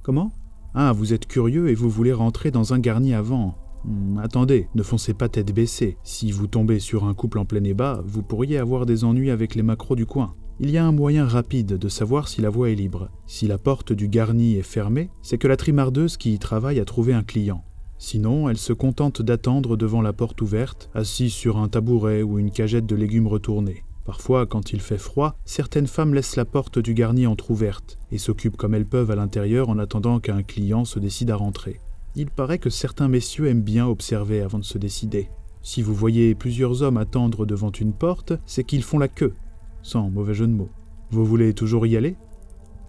Comment? 0.02 0.33
Ah, 0.75 0.92
vous 0.92 1.14
êtes 1.14 1.26
curieux 1.26 1.71
et 1.71 1.75
vous 1.75 1.88
voulez 1.88 2.12
rentrer 2.12 2.50
dans 2.50 2.75
un 2.75 2.78
garni 2.78 3.14
avant. 3.14 3.54
Hmm, 3.87 4.19
attendez, 4.19 4.69
ne 4.75 4.83
foncez 4.83 5.14
pas 5.14 5.31
tête 5.31 5.54
baissée. 5.54 5.97
Si 6.02 6.31
vous 6.31 6.47
tombez 6.47 6.78
sur 6.78 7.04
un 7.04 7.14
couple 7.14 7.38
en 7.38 7.47
plein 7.47 7.64
ébat, 7.64 8.02
vous 8.04 8.23
pourriez 8.23 8.59
avoir 8.59 8.85
des 8.85 9.02
ennuis 9.02 9.31
avec 9.31 9.54
les 9.54 9.62
macros 9.62 9.97
du 9.97 10.04
coin. 10.04 10.35
Il 10.61 10.69
y 10.69 10.76
a 10.76 10.85
un 10.85 10.92
moyen 10.92 11.26
rapide 11.26 11.78
de 11.78 11.88
savoir 11.88 12.28
si 12.28 12.42
la 12.42 12.50
voie 12.50 12.69
est 12.69 12.75
libre. 12.75 13.09
Si 13.26 13.47
la 13.47 13.57
porte 13.57 13.95
du 13.95 14.09
garni 14.09 14.57
est 14.57 14.62
fermée, 14.62 15.09
c'est 15.23 15.38
que 15.38 15.49
la 15.49 15.57
trimardeuse 15.57 16.19
qui 16.19 16.35
y 16.35 16.38
travaille 16.38 16.81
a 16.81 16.85
trouvé 16.85 17.14
un 17.14 17.23
client. 17.23 17.64
Sinon, 17.97 18.50
elle 18.50 18.59
se 18.59 18.75
contente 18.75 19.23
d'attendre 19.23 19.78
devant 19.78 20.02
la 20.02 20.12
porte 20.12 20.42
ouverte, 20.42 20.90
assise 20.92 21.33
sur 21.33 21.57
un 21.57 21.69
tabouret 21.69 22.23
ou 22.23 22.38
une 22.38 22.50
cagette 22.50 22.85
de 22.85 22.95
légumes 22.95 23.26
retournés. 23.26 23.85
Parfois, 24.04 24.47
quand 24.47 24.73
il 24.73 24.80
fait 24.80 24.99
froid, 24.99 25.37
certaines 25.44 25.87
femmes 25.87 26.14
laissent 26.14 26.37
la 26.37 26.44
porte 26.44 26.78
du 26.78 26.92
garni 26.92 27.26
entr'ouverte 27.26 27.99
et 28.11 28.18
s'occupent 28.18 28.56
comme 28.56 28.75
elles 28.75 28.87
peuvent 28.87 29.11
à 29.11 29.16
l'intérieur 29.16 29.68
en 29.68 29.78
attendant 29.78 30.18
qu'un 30.18 30.42
client 30.42 30.85
se 30.85 30.99
décide 30.99 31.30
à 31.30 31.37
rentrer. 31.37 31.80
Il 32.14 32.30
paraît 32.30 32.59
que 32.59 32.71
certains 32.71 33.09
messieurs 33.09 33.47
aiment 33.47 33.62
bien 33.62 33.87
observer 33.87 34.42
avant 34.42 34.59
de 34.59 34.64
se 34.64 34.78
décider. 34.78 35.30
Si 35.62 35.80
vous 35.80 35.94
voyez 35.94 36.35
plusieurs 36.35 36.82
hommes 36.82 36.97
attendre 36.97 37.47
devant 37.47 37.71
une 37.71 37.92
porte, 37.92 38.32
c'est 38.44 38.64
qu'ils 38.64 38.82
font 38.82 38.99
la 38.99 39.09
queue, 39.09 39.35
sans 39.82 40.11
mauvais 40.11 40.35
jeu 40.35 40.49
de 40.49 40.52
mots. 40.52 40.71
Vous 41.11 41.25
voulez 41.25 41.54
toujours 41.54 41.87
y 41.87 41.97
aller? 41.97 42.16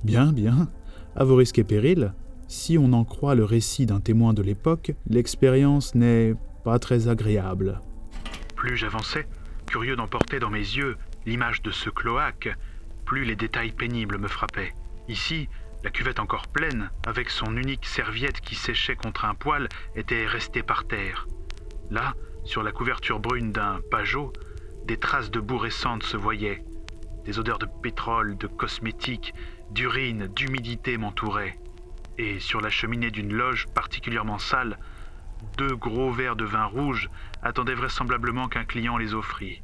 Bien, 0.03 0.33
bien. 0.33 0.69
À 1.15 1.23
vos 1.23 1.35
risques 1.35 1.59
et 1.59 1.63
périls, 1.63 2.13
si 2.47 2.77
on 2.77 2.91
en 2.93 3.03
croit 3.03 3.35
le 3.35 3.45
récit 3.45 3.85
d'un 3.85 3.99
témoin 3.99 4.33
de 4.33 4.41
l'époque, 4.41 4.93
l'expérience 5.07 5.93
n'est 5.93 6.33
pas 6.63 6.79
très 6.79 7.07
agréable. 7.07 7.81
Plus 8.55 8.75
j'avançais, 8.75 9.27
curieux 9.73 9.95
d'emporter 9.95 10.37
dans 10.37 10.51
mes 10.51 10.59
yeux 10.59 10.97
l'image 11.25 11.63
de 11.63 11.71
ce 11.71 11.89
cloaque, 11.89 12.55
plus 13.05 13.25
les 13.25 13.35
détails 13.35 13.71
pénibles 13.71 14.19
me 14.19 14.27
frappaient. 14.27 14.71
Ici, 15.07 15.49
la 15.83 15.89
cuvette 15.89 16.19
encore 16.19 16.45
pleine, 16.45 16.91
avec 17.07 17.31
son 17.31 17.57
unique 17.57 17.87
serviette 17.87 18.39
qui 18.39 18.53
séchait 18.53 18.95
contre 18.95 19.25
un 19.25 19.33
poêle, 19.33 19.67
était 19.95 20.27
restée 20.27 20.61
par 20.61 20.85
terre. 20.85 21.27
Là, 21.89 22.13
sur 22.43 22.61
la 22.61 22.71
couverture 22.71 23.19
brune 23.19 23.51
d'un 23.51 23.79
pajot, 23.89 24.31
des 24.85 24.97
traces 24.97 25.31
de 25.31 25.39
boue 25.39 25.57
récente 25.57 26.03
se 26.03 26.17
voyaient. 26.17 26.63
Des 27.25 27.39
odeurs 27.39 27.57
de 27.57 27.67
pétrole, 27.81 28.37
de 28.37 28.45
cosmétiques, 28.45 29.33
d'urine, 29.71 30.27
d'humidité 30.27 30.97
m'entouraient. 30.99 31.57
Et 32.19 32.39
sur 32.39 32.61
la 32.61 32.69
cheminée 32.69 33.09
d'une 33.09 33.33
loge 33.33 33.65
particulièrement 33.73 34.37
sale, 34.37 34.77
deux 35.57 35.75
gros 35.75 36.11
verres 36.11 36.35
de 36.35 36.45
vin 36.45 36.65
rouge 36.65 37.09
attendaient 37.41 37.75
vraisemblablement 37.75 38.47
qu'un 38.47 38.65
client 38.65 38.97
les 38.97 39.13
offrît. 39.13 39.61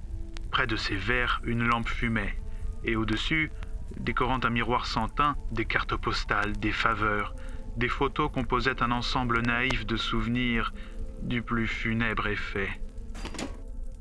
Près 0.52 0.68
de 0.68 0.76
ces 0.76 0.96
verres, 0.96 1.42
une 1.44 1.64
lampe 1.64 1.88
fumait, 1.88 2.36
et 2.84 2.96
au-dessus, 2.96 3.52
décorant 4.00 4.40
un 4.44 4.50
miroir 4.50 4.86
sans 4.86 5.08
teint, 5.08 5.36
des 5.52 5.66
cartes 5.66 5.96
postales, 5.96 6.54
des 6.54 6.72
faveurs, 6.72 7.36
des 7.78 7.88
photos 7.88 8.30
composaient 8.32 8.82
un 8.84 8.92
ensemble 8.92 9.42
naïf 9.42 9.86
de 9.86 9.96
souvenirs 9.96 10.74
du 11.24 11.42
plus 11.42 11.68
funèbre 11.68 12.28
effet. 12.28 12.70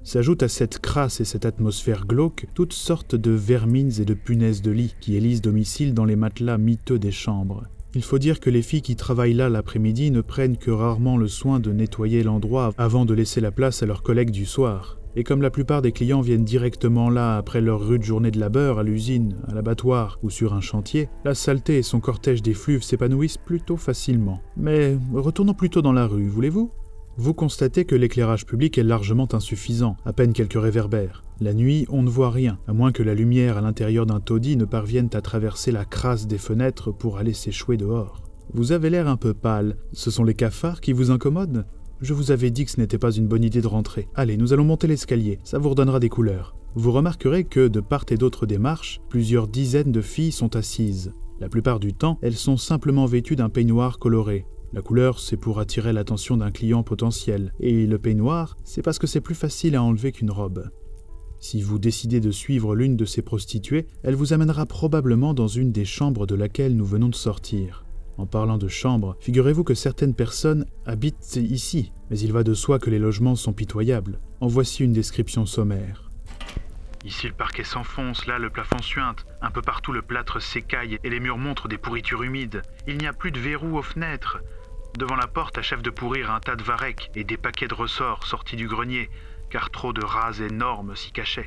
S'ajoutent 0.03 0.43
à 0.43 0.49
cette 0.49 0.79
crasse 0.79 1.21
et 1.21 1.25
cette 1.25 1.45
atmosphère 1.45 2.07
glauque 2.07 2.47
toutes 2.55 2.73
sortes 2.73 3.15
de 3.15 3.31
vermines 3.31 4.01
et 4.01 4.05
de 4.05 4.15
punaises 4.15 4.63
de 4.63 4.71
lit 4.71 4.95
qui 5.01 5.17
élisent 5.17 5.43
domicile 5.43 5.93
dans 5.93 6.07
les 6.07 6.17
matelas 6.17 6.57
miteux 6.57 6.99
des 6.99 7.13
chambres. 7.13 7.65
Il 7.99 8.05
faut 8.05 8.21
dire 8.21 8.39
que 8.39 8.49
les 8.49 8.63
filles 8.63 8.81
qui 8.81 8.95
travaillent 8.95 9.35
là 9.35 9.49
l'après-midi 9.49 10.13
ne 10.13 10.21
prennent 10.21 10.57
que 10.57 10.71
rarement 10.71 11.17
le 11.17 11.27
soin 11.27 11.59
de 11.59 11.73
nettoyer 11.73 12.23
l'endroit 12.23 12.71
avant 12.79 13.05
de 13.05 13.13
laisser 13.13 13.41
la 13.41 13.51
place 13.51 13.83
à 13.83 13.87
leurs 13.87 14.05
collègues 14.05 14.31
du 14.31 14.47
soir. 14.47 15.01
Et 15.17 15.25
comme 15.25 15.43
la 15.43 15.51
plupart 15.51 15.83
des 15.83 15.91
clients 15.91 16.21
viennent 16.21 16.45
directement 16.45 17.11
là 17.11 17.37
après 17.37 17.61
leur 17.61 17.85
rude 17.85 18.05
journée 18.05 18.31
de 18.31 18.39
labeur 18.39 18.79
à 18.79 18.85
l'usine, 18.85 19.35
à 19.49 19.53
l'abattoir 19.53 20.21
ou 20.23 20.31
sur 20.31 20.55
un 20.55 20.61
chantier, 20.61 21.09
la 21.25 21.35
saleté 21.35 21.79
et 21.79 21.83
son 21.83 21.99
cortège 21.99 22.41
d'effluves 22.41 22.85
s'épanouissent 22.85 23.37
plutôt 23.37 23.77
facilement. 23.77 24.41
Mais 24.57 24.97
retournons 25.13 25.55
plutôt 25.55 25.83
dans 25.83 25.93
la 25.93 26.07
rue, 26.07 26.29
voulez-vous? 26.29 26.71
Vous 27.19 27.35
constatez 27.35 27.85
que 27.85 27.97
l'éclairage 27.97 28.47
public 28.47 28.79
est 28.79 28.85
largement 28.85 29.27
insuffisant, 29.33 29.97
à 30.05 30.13
peine 30.13 30.33
quelques 30.33 30.61
réverbères. 30.61 31.25
La 31.41 31.53
nuit, 31.53 31.85
on 31.91 32.05
ne 32.05 32.09
voit 32.09 32.31
rien, 32.31 32.59
à 32.69 32.73
moins 32.73 32.93
que 32.93 33.03
la 33.03 33.15
lumière 33.15 33.59
à 33.59 33.61
l'intérieur 33.61 34.07
d'un 34.07 34.21
taudis 34.21 34.57
ne 34.57 34.65
parvienne 34.65 35.11
à 35.13 35.21
traverser 35.21 35.73
la 35.73 35.85
crasse 35.85 36.29
des 36.29 36.39
fenêtres 36.39 36.93
pour 36.93 37.19
aller 37.19 37.33
s'échouer 37.33 37.77
dehors. 37.77 38.23
Vous 38.55 38.71
avez 38.71 38.89
l'air 38.89 39.09
un 39.09 39.17
peu 39.17 39.35
pâle. 39.35 39.77
Ce 39.93 40.13
sont 40.13 40.23
les 40.23 40.35
cafards 40.35 40.81
qui 40.81 40.93
vous 40.93 41.11
incommodent? 41.11 41.65
Je 42.01 42.15
vous 42.15 42.31
avais 42.31 42.53
dit 42.53 42.65
que 42.65 42.71
ce 42.71 42.81
n'était 42.81 42.99
pas 42.99 43.11
une 43.11 43.27
bonne 43.27 43.43
idée 43.43 43.63
de 43.63 43.67
rentrer. 43.67 44.07
Allez, 44.15 44.37
nous 44.37 44.53
allons 44.53 44.65
monter 44.65 44.87
l'escalier, 44.87 45.41
ça 45.43 45.59
vous 45.59 45.71
redonnera 45.71 45.99
des 45.99 46.09
couleurs. 46.09 46.55
Vous 46.77 46.93
remarquerez 46.93 47.43
que, 47.43 47.67
de 47.67 47.81
part 47.81 48.05
et 48.11 48.17
d'autre 48.17 48.47
des 48.47 48.59
marches, 48.59 49.01
plusieurs 49.09 49.49
dizaines 49.49 49.91
de 49.91 50.03
filles 50.03 50.31
sont 50.31 50.55
assises. 50.55 51.13
La 51.41 51.49
plupart 51.49 51.81
du 51.81 51.95
temps, 51.95 52.19
elles 52.23 52.37
sont 52.37 52.57
simplement 52.57 53.07
vêtues 53.07 53.35
d'un 53.35 53.49
peignoir 53.49 53.99
coloré. 53.99 54.47
La 54.75 54.83
couleur, 54.83 55.19
c'est 55.19 55.39
pour 55.39 55.61
attirer 55.61 55.95
l'attention 55.95 56.37
d'un 56.37 56.51
client 56.51 56.83
potentiel, 56.83 57.55
et 57.59 57.87
le 57.87 57.99
peignoir, 57.99 58.57
c'est 58.65 58.83
parce 58.83 58.99
que 58.99 59.07
c'est 59.07 59.23
plus 59.23 59.35
facile 59.35 59.77
à 59.77 59.83
enlever 59.83 60.13
qu'une 60.13 60.31
robe. 60.31 60.71
Si 61.41 61.63
vous 61.63 61.79
décidez 61.79 62.21
de 62.21 62.31
suivre 62.31 62.75
l'une 62.75 62.97
de 62.97 63.07
ces 63.07 63.23
prostituées, 63.23 63.87
elle 64.03 64.15
vous 64.15 64.33
amènera 64.33 64.67
probablement 64.67 65.33
dans 65.33 65.49
une 65.49 65.73
des 65.73 65.87
chambres 65.87 66.27
de 66.27 66.35
laquelle 66.35 66.77
nous 66.77 66.85
venons 66.85 67.09
de 67.09 67.15
sortir. 67.15 67.87
En 68.19 68.27
parlant 68.27 68.59
de 68.59 68.69
chambres, 68.69 69.17
figurez-vous 69.21 69.65
que 69.65 69.75
certaines 69.75 70.15
personnes 70.15 70.67
habitent 70.85 71.37
ici, 71.37 71.93
mais 72.11 72.19
il 72.19 72.33
va 72.33 72.43
de 72.43 72.53
soi 72.55 72.79
que 72.79 72.91
les 72.91 72.99
logements 72.99 73.37
sont 73.37 73.53
pitoyables. 73.53 74.21
En 74.41 74.49
voici 74.49 74.85
une 74.85 74.93
description 74.93 75.47
sommaire. 75.47 76.11
Ici 77.05 77.29
le 77.29 77.33
parquet 77.33 77.63
s'enfonce, 77.63 78.27
là 78.27 78.39
le 78.39 78.51
plafond 78.51 78.83
suinte, 78.83 79.25
un 79.41 79.53
peu 79.53 79.63
partout 79.63 79.93
le 79.93 80.03
plâtre 80.03 80.43
s'écaille 80.43 80.99
et 81.05 81.11
les 81.11 81.21
murs 81.21 81.39
montrent 81.39 81.69
des 81.69 81.79
pourritures 81.79 82.25
humides. 82.25 82.63
Il 82.89 82.99
n'y 82.99 83.07
a 83.07 83.13
plus 83.13 83.31
de 83.31 83.39
verrous 83.39 83.79
aux 83.79 83.83
fenêtres, 83.83 84.43
Devant 84.99 85.15
la 85.15 85.29
porte 85.29 85.57
achève 85.59 85.81
de 85.81 85.91
pourrir 85.91 86.33
un 86.33 86.41
tas 86.41 86.57
de 86.57 86.65
varech 86.65 87.13
et 87.15 87.23
des 87.23 87.37
paquets 87.37 87.69
de 87.69 87.75
ressorts 87.75 88.27
sortis 88.27 88.57
du 88.57 88.67
grenier, 88.67 89.11
car 89.49 89.71
trop 89.71 89.93
de 89.93 90.03
rats 90.03 90.33
énormes 90.45 90.97
s'y 90.97 91.13
cachaient. 91.13 91.47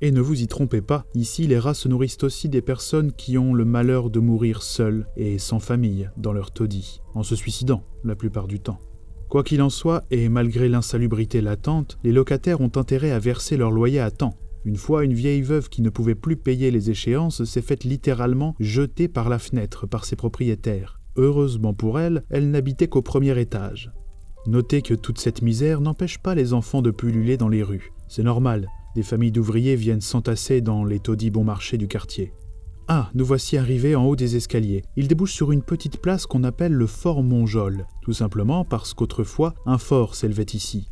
Et 0.00 0.10
ne 0.10 0.20
vous 0.20 0.42
y 0.42 0.48
trompez 0.48 0.82
pas, 0.82 1.04
ici 1.14 1.46
les 1.46 1.60
rats 1.60 1.72
se 1.72 1.86
nourrissent 1.86 2.24
aussi 2.24 2.48
des 2.48 2.60
personnes 2.60 3.12
qui 3.12 3.38
ont 3.38 3.54
le 3.54 3.64
malheur 3.64 4.10
de 4.10 4.18
mourir 4.18 4.64
seules 4.64 5.06
et 5.16 5.38
sans 5.38 5.60
famille 5.60 6.10
dans 6.16 6.32
leur 6.32 6.50
taudis, 6.50 7.00
en 7.14 7.22
se 7.22 7.36
suicidant 7.36 7.84
la 8.02 8.16
plupart 8.16 8.48
du 8.48 8.58
temps. 8.58 8.80
Quoi 9.28 9.44
qu'il 9.44 9.62
en 9.62 9.70
soit, 9.70 10.02
et 10.10 10.28
malgré 10.28 10.68
l'insalubrité 10.68 11.42
latente, 11.42 12.00
les 12.02 12.10
locataires 12.10 12.60
ont 12.60 12.72
intérêt 12.74 13.12
à 13.12 13.20
verser 13.20 13.56
leur 13.56 13.70
loyer 13.70 14.00
à 14.00 14.10
temps. 14.10 14.36
Une 14.64 14.76
fois, 14.76 15.04
une 15.04 15.14
vieille 15.14 15.42
veuve 15.42 15.68
qui 15.68 15.80
ne 15.80 15.90
pouvait 15.90 16.16
plus 16.16 16.36
payer 16.36 16.72
les 16.72 16.90
échéances 16.90 17.44
s'est 17.44 17.62
faite 17.62 17.84
littéralement 17.84 18.56
jeter 18.58 19.06
par 19.06 19.28
la 19.28 19.38
fenêtre 19.38 19.86
par 19.86 20.04
ses 20.04 20.16
propriétaires. 20.16 20.98
Heureusement 21.16 21.74
pour 21.74 22.00
elle, 22.00 22.24
elle 22.30 22.50
n'habitait 22.50 22.88
qu'au 22.88 23.02
premier 23.02 23.38
étage. 23.38 23.92
Notez 24.46 24.82
que 24.82 24.94
toute 24.94 25.18
cette 25.18 25.42
misère 25.42 25.80
n'empêche 25.80 26.18
pas 26.18 26.34
les 26.34 26.52
enfants 26.52 26.82
de 26.82 26.90
pulluler 26.90 27.36
dans 27.36 27.48
les 27.48 27.62
rues. 27.62 27.92
C'est 28.08 28.22
normal, 28.22 28.68
des 28.94 29.02
familles 29.02 29.32
d'ouvriers 29.32 29.76
viennent 29.76 30.00
s'entasser 30.00 30.60
dans 30.60 30.84
les 30.84 30.98
taudis 30.98 31.30
bon 31.30 31.44
marché 31.44 31.78
du 31.78 31.88
quartier. 31.88 32.32
Ah, 32.88 33.10
nous 33.14 33.24
voici 33.24 33.56
arrivés 33.56 33.94
en 33.94 34.04
haut 34.04 34.16
des 34.16 34.36
escaliers. 34.36 34.82
Il 34.96 35.06
débouche 35.06 35.32
sur 35.32 35.52
une 35.52 35.62
petite 35.62 35.98
place 35.98 36.26
qu'on 36.26 36.44
appelle 36.44 36.72
le 36.72 36.86
fort 36.86 37.22
Montjol, 37.22 37.86
tout 38.02 38.12
simplement 38.12 38.64
parce 38.64 38.92
qu'autrefois 38.92 39.54
un 39.66 39.78
fort 39.78 40.14
s'élevait 40.14 40.42
ici. 40.52 40.90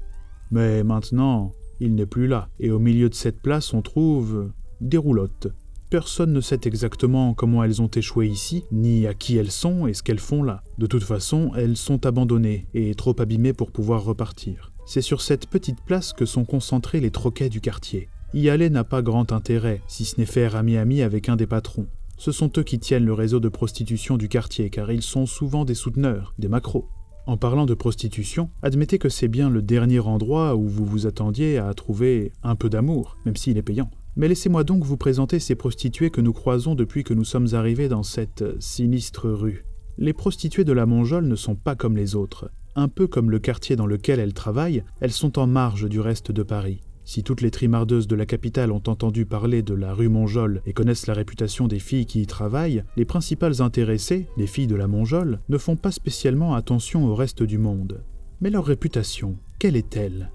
Mais 0.51 0.85
maintenant, 0.85 1.53
il 1.81 1.95
n'est 1.95 2.07
plus 2.07 2.27
là, 2.27 2.49
et 2.59 2.71
au 2.71 2.79
milieu 2.79 3.09
de 3.09 3.15
cette 3.15 3.43
place 3.43 3.75
on 3.75 3.83
trouve 3.83 4.51
des 4.81 4.97
roulottes. 4.97 5.49
Personne 5.91 6.33
ne 6.33 6.41
sait 6.41 6.61
exactement 6.67 7.35
comment 7.35 7.65
elles 7.65 7.83
ont 7.83 7.89
échoué 7.89 8.29
ici, 8.29 8.65
ni 8.71 9.09
à 9.09 9.15
qui 9.15 9.37
elles 9.37 9.51
sont 9.51 9.89
et 9.89 9.93
ce 9.93 10.05
qu'elles 10.05 10.21
font 10.21 10.45
là. 10.45 10.63
De 10.79 10.87
toute 10.87 11.03
façon, 11.03 11.51
elles 11.57 11.77
sont 11.77 12.07
abandonnées 12.07 12.69
et 12.75 12.95
trop 12.95 13.17
abîmées 13.19 13.53
pour 13.53 13.73
pouvoir 13.73 14.05
repartir. 14.05 14.71
C'est 14.87 15.03
sur 15.03 15.21
cette 15.21 15.49
petite 15.49 15.81
place 15.85 16.13
que 16.13 16.27
sont 16.27 16.45
concentrés 16.45 17.01
les 17.01 17.11
troquets 17.11 17.49
du 17.49 17.61
quartier. 17.61 18.09
Y 18.35 18.51
aller 18.51 18.71
n'a 18.71 18.85
pas 18.85 19.03
grand 19.03 19.33
intérêt, 19.33 19.83
si 19.89 20.05
ce 20.05 20.21
n'est 20.21 20.27
faire 20.27 20.55
ami-ami 20.55 21.03
avec 21.03 21.29
un 21.29 21.35
des 21.35 21.49
patrons. 21.49 21.89
Ce 22.17 22.31
sont 22.31 22.53
eux 22.57 22.63
qui 22.63 22.79
tiennent 22.79 23.05
le 23.05 23.13
réseau 23.13 23.41
de 23.41 23.49
prostitution 23.49 24.17
du 24.17 24.29
quartier, 24.29 24.71
car 24.71 24.93
ils 24.93 25.03
sont 25.03 25.27
souvent 25.27 25.65
des 25.65 25.75
souteneurs, 25.75 26.35
des 26.39 26.47
macros. 26.49 26.87
En 27.27 27.37
parlant 27.37 27.67
de 27.67 27.75
prostitution, 27.75 28.49
admettez 28.63 29.01
que 29.01 29.09
c'est 29.09 29.29
bien 29.29 29.51
le 29.51 29.61
dernier 29.61 29.99
endroit 29.99 30.55
où 30.55 30.69
vous 30.69 30.85
vous 30.85 31.07
attendiez 31.09 31.59
à 31.59 31.75
trouver 31.75 32.31
un 32.45 32.55
peu 32.55 32.71
d'amour, 32.71 33.17
même 33.27 33.37
s'il 33.37 33.59
est 33.59 33.63
payant. 33.63 33.91
Mais 34.17 34.29
laissez-moi 34.29 34.65
donc 34.65 34.85
vous 34.85 34.97
présenter 34.97 35.39
ces 35.39 35.55
prostituées 35.55 36.11
que 36.11 36.21
nous 36.21 36.33
croisons 36.33 36.75
depuis 36.75 37.05
que 37.05 37.15
nous 37.15 37.25
sommes 37.25 37.49
arrivés 37.53 37.89
dans 37.89 38.03
cette 38.03 38.45
sinistre 38.61 39.31
rue. 39.31 39.65
Les 39.99 40.13
prostituées 40.13 40.65
de 40.65 40.73
la 40.73 40.87
Monjole 40.87 41.27
ne 41.27 41.37
sont 41.37 41.57
pas 41.57 41.77
comme 41.77 41.97
les 41.97 42.15
autres. 42.15 42.51
Un 42.77 42.89
peu 42.89 43.07
comme 43.07 43.31
le 43.31 43.39
quartier 43.39 43.77
dans 43.77 43.87
lequel 43.87 44.21
elles 44.21 44.35
travaillent, 44.35 44.85
elles 45.01 45.13
sont 45.13 45.39
en 45.39 45.47
marge 45.47 45.89
du 45.89 46.01
reste 46.01 46.33
de 46.33 46.43
Paris. 46.43 46.83
Si 47.05 47.25
toutes 47.25 47.41
les 47.41 47.51
trimardeuses 47.51 48.07
de 48.07 48.15
la 48.15 48.27
capitale 48.27 48.71
ont 48.71 48.83
entendu 48.87 49.27
parler 49.27 49.63
de 49.63 49.75
la 49.75 49.95
rue 49.95 50.09
Monjole 50.09 50.63
et 50.67 50.73
connaissent 50.73 51.07
la 51.07 51.15
réputation 51.15 51.67
des 51.67 51.81
filles 51.81 52.07
qui 52.07 52.23
y 52.23 52.27
travaillent, 52.27 52.85
les 52.97 53.05
principales 53.05 53.63
intéressées, 53.63 54.29
les 54.37 54.47
filles 54.47 54.69
de 54.69 54.77
la 54.77 54.87
Monjole, 54.87 55.41
ne 55.49 55.59
font 55.59 55.77
pas 55.77 55.91
spécialement 55.91 56.55
attention 56.55 57.07
au 57.07 57.15
reste 57.15 57.43
du 57.43 57.59
monde. 57.59 58.05
Mais 58.41 58.51
leur 58.51 58.65
réputation, 58.65 59.37
quelle 59.59 59.77
est-elle? 59.77 60.31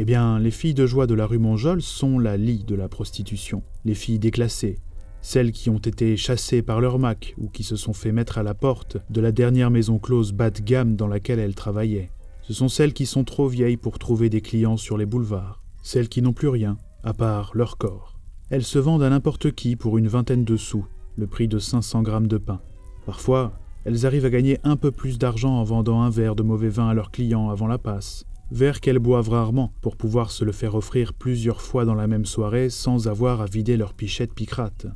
Eh 0.00 0.04
bien, 0.04 0.38
les 0.38 0.52
filles 0.52 0.74
de 0.74 0.86
joie 0.86 1.08
de 1.08 1.14
la 1.14 1.26
rue 1.26 1.40
Monjol 1.40 1.82
sont 1.82 2.20
la 2.20 2.36
lie 2.36 2.62
de 2.62 2.76
la 2.76 2.88
prostitution, 2.88 3.64
les 3.84 3.96
filles 3.96 4.20
déclassées, 4.20 4.78
celles 5.22 5.50
qui 5.50 5.70
ont 5.70 5.78
été 5.78 6.16
chassées 6.16 6.62
par 6.62 6.80
leur 6.80 7.00
mac 7.00 7.34
ou 7.36 7.48
qui 7.48 7.64
se 7.64 7.74
sont 7.74 7.92
fait 7.92 8.12
mettre 8.12 8.38
à 8.38 8.44
la 8.44 8.54
porte 8.54 8.98
de 9.10 9.20
la 9.20 9.32
dernière 9.32 9.72
maison 9.72 9.98
close 9.98 10.32
bas 10.32 10.50
de 10.50 10.60
gamme 10.60 10.94
dans 10.94 11.08
laquelle 11.08 11.40
elles 11.40 11.56
travaillaient. 11.56 12.10
Ce 12.42 12.54
sont 12.54 12.68
celles 12.68 12.92
qui 12.92 13.06
sont 13.06 13.24
trop 13.24 13.48
vieilles 13.48 13.76
pour 13.76 13.98
trouver 13.98 14.30
des 14.30 14.40
clients 14.40 14.76
sur 14.76 14.98
les 14.98 15.04
boulevards, 15.04 15.64
celles 15.82 16.08
qui 16.08 16.22
n'ont 16.22 16.32
plus 16.32 16.46
rien, 16.46 16.78
à 17.02 17.12
part 17.12 17.50
leur 17.54 17.76
corps. 17.76 18.20
Elles 18.50 18.62
se 18.62 18.78
vendent 18.78 19.02
à 19.02 19.10
n'importe 19.10 19.50
qui 19.50 19.74
pour 19.74 19.98
une 19.98 20.06
vingtaine 20.06 20.44
de 20.44 20.56
sous, 20.56 20.86
le 21.16 21.26
prix 21.26 21.48
de 21.48 21.58
500 21.58 22.02
grammes 22.02 22.28
de 22.28 22.38
pain. 22.38 22.60
Parfois, 23.04 23.58
elles 23.84 24.06
arrivent 24.06 24.26
à 24.26 24.30
gagner 24.30 24.60
un 24.62 24.76
peu 24.76 24.92
plus 24.92 25.18
d'argent 25.18 25.58
en 25.58 25.64
vendant 25.64 26.02
un 26.02 26.10
verre 26.10 26.36
de 26.36 26.44
mauvais 26.44 26.68
vin 26.68 26.88
à 26.88 26.94
leurs 26.94 27.10
clients 27.10 27.50
avant 27.50 27.66
la 27.66 27.78
passe, 27.78 28.24
verre 28.50 28.80
qu'elles 28.80 28.98
boivent 28.98 29.30
rarement 29.30 29.72
pour 29.80 29.96
pouvoir 29.96 30.30
se 30.30 30.44
le 30.44 30.52
faire 30.52 30.74
offrir 30.74 31.14
plusieurs 31.14 31.60
fois 31.60 31.84
dans 31.84 31.94
la 31.94 32.06
même 32.06 32.26
soirée 32.26 32.70
sans 32.70 33.08
avoir 33.08 33.40
à 33.40 33.46
vider 33.46 33.76
leur 33.76 33.94
pichette 33.94 34.34
picrate. 34.34 34.86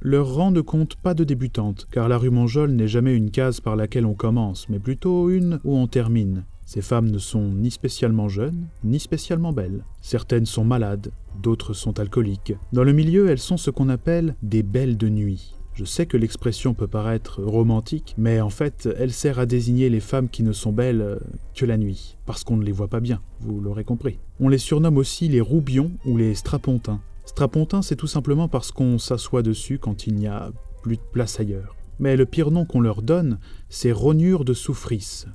Leur 0.00 0.32
rang 0.32 0.52
ne 0.52 0.60
compte 0.60 0.94
pas 0.94 1.14
de 1.14 1.24
débutantes, 1.24 1.88
car 1.90 2.08
la 2.08 2.18
rue 2.18 2.30
Monjol 2.30 2.70
n'est 2.70 2.86
jamais 2.86 3.16
une 3.16 3.32
case 3.32 3.60
par 3.60 3.74
laquelle 3.74 4.06
on 4.06 4.14
commence, 4.14 4.68
mais 4.68 4.78
plutôt 4.78 5.28
une 5.28 5.58
où 5.64 5.76
on 5.76 5.88
termine. 5.88 6.44
Ces 6.64 6.82
femmes 6.82 7.10
ne 7.10 7.18
sont 7.18 7.48
ni 7.48 7.70
spécialement 7.70 8.28
jeunes, 8.28 8.66
ni 8.84 9.00
spécialement 9.00 9.52
belles. 9.52 9.84
Certaines 10.00 10.46
sont 10.46 10.64
malades, 10.64 11.10
d'autres 11.42 11.72
sont 11.72 11.98
alcooliques. 11.98 12.52
Dans 12.72 12.84
le 12.84 12.92
milieu, 12.92 13.28
elles 13.28 13.38
sont 13.38 13.56
ce 13.56 13.70
qu'on 13.70 13.88
appelle 13.88 14.36
des 14.42 14.62
belles 14.62 14.98
de 14.98 15.08
nuit. 15.08 15.57
Je 15.78 15.84
sais 15.84 16.06
que 16.06 16.16
l'expression 16.16 16.74
peut 16.74 16.88
paraître 16.88 17.40
romantique, 17.40 18.16
mais 18.18 18.40
en 18.40 18.50
fait, 18.50 18.88
elle 18.98 19.12
sert 19.12 19.38
à 19.38 19.46
désigner 19.46 19.88
les 19.88 20.00
femmes 20.00 20.28
qui 20.28 20.42
ne 20.42 20.50
sont 20.50 20.72
belles 20.72 21.00
euh, 21.00 21.18
que 21.54 21.64
la 21.64 21.76
nuit, 21.76 22.16
parce 22.26 22.42
qu'on 22.42 22.56
ne 22.56 22.64
les 22.64 22.72
voit 22.72 22.88
pas 22.88 22.98
bien, 22.98 23.22
vous 23.38 23.60
l'aurez 23.60 23.84
compris. 23.84 24.18
On 24.40 24.48
les 24.48 24.58
surnomme 24.58 24.96
aussi 24.96 25.28
les 25.28 25.40
roubions 25.40 25.92
ou 26.04 26.16
les 26.16 26.34
strapontins. 26.34 27.00
Strapontin, 27.26 27.80
c'est 27.80 27.94
tout 27.94 28.08
simplement 28.08 28.48
parce 28.48 28.72
qu'on 28.72 28.98
s'assoit 28.98 29.44
dessus 29.44 29.78
quand 29.78 30.08
il 30.08 30.16
n'y 30.16 30.26
a 30.26 30.50
plus 30.82 30.96
de 30.96 31.02
place 31.12 31.38
ailleurs. 31.38 31.76
Mais 32.00 32.16
le 32.16 32.26
pire 32.26 32.50
nom 32.50 32.64
qu'on 32.64 32.80
leur 32.80 33.00
donne, 33.00 33.38
c'est 33.68 33.92
rognure 33.92 34.44
de 34.44 34.54
souffrisse. 34.54 35.28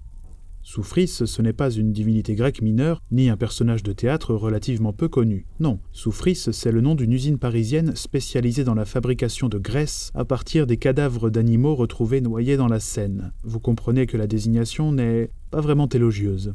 Soufris, 0.63 1.07
ce 1.07 1.41
n'est 1.41 1.51
pas 1.51 1.69
une 1.69 1.91
divinité 1.91 2.35
grecque 2.35 2.61
mineure, 2.61 3.03
ni 3.11 3.29
un 3.29 3.35
personnage 3.35 3.83
de 3.83 3.91
théâtre 3.91 4.33
relativement 4.33 4.93
peu 4.93 5.09
connu. 5.09 5.45
Non, 5.59 5.79
Soufris, 5.91 6.35
c'est 6.35 6.71
le 6.71 6.79
nom 6.79 6.95
d'une 6.95 7.11
usine 7.11 7.37
parisienne 7.37 7.95
spécialisée 7.95 8.63
dans 8.63 8.73
la 8.73 8.85
fabrication 8.85 9.49
de 9.49 9.57
graisse 9.57 10.09
à 10.15 10.23
partir 10.23 10.65
des 10.65 10.77
cadavres 10.77 11.29
d'animaux 11.29 11.75
retrouvés 11.75 12.21
noyés 12.21 12.55
dans 12.55 12.67
la 12.67 12.79
Seine. 12.79 13.33
Vous 13.43 13.59
comprenez 13.59 14.05
que 14.07 14.15
la 14.15 14.25
désignation 14.25 14.93
n'est 14.93 15.29
pas 15.51 15.59
vraiment 15.59 15.89
élogieuse. 15.89 16.53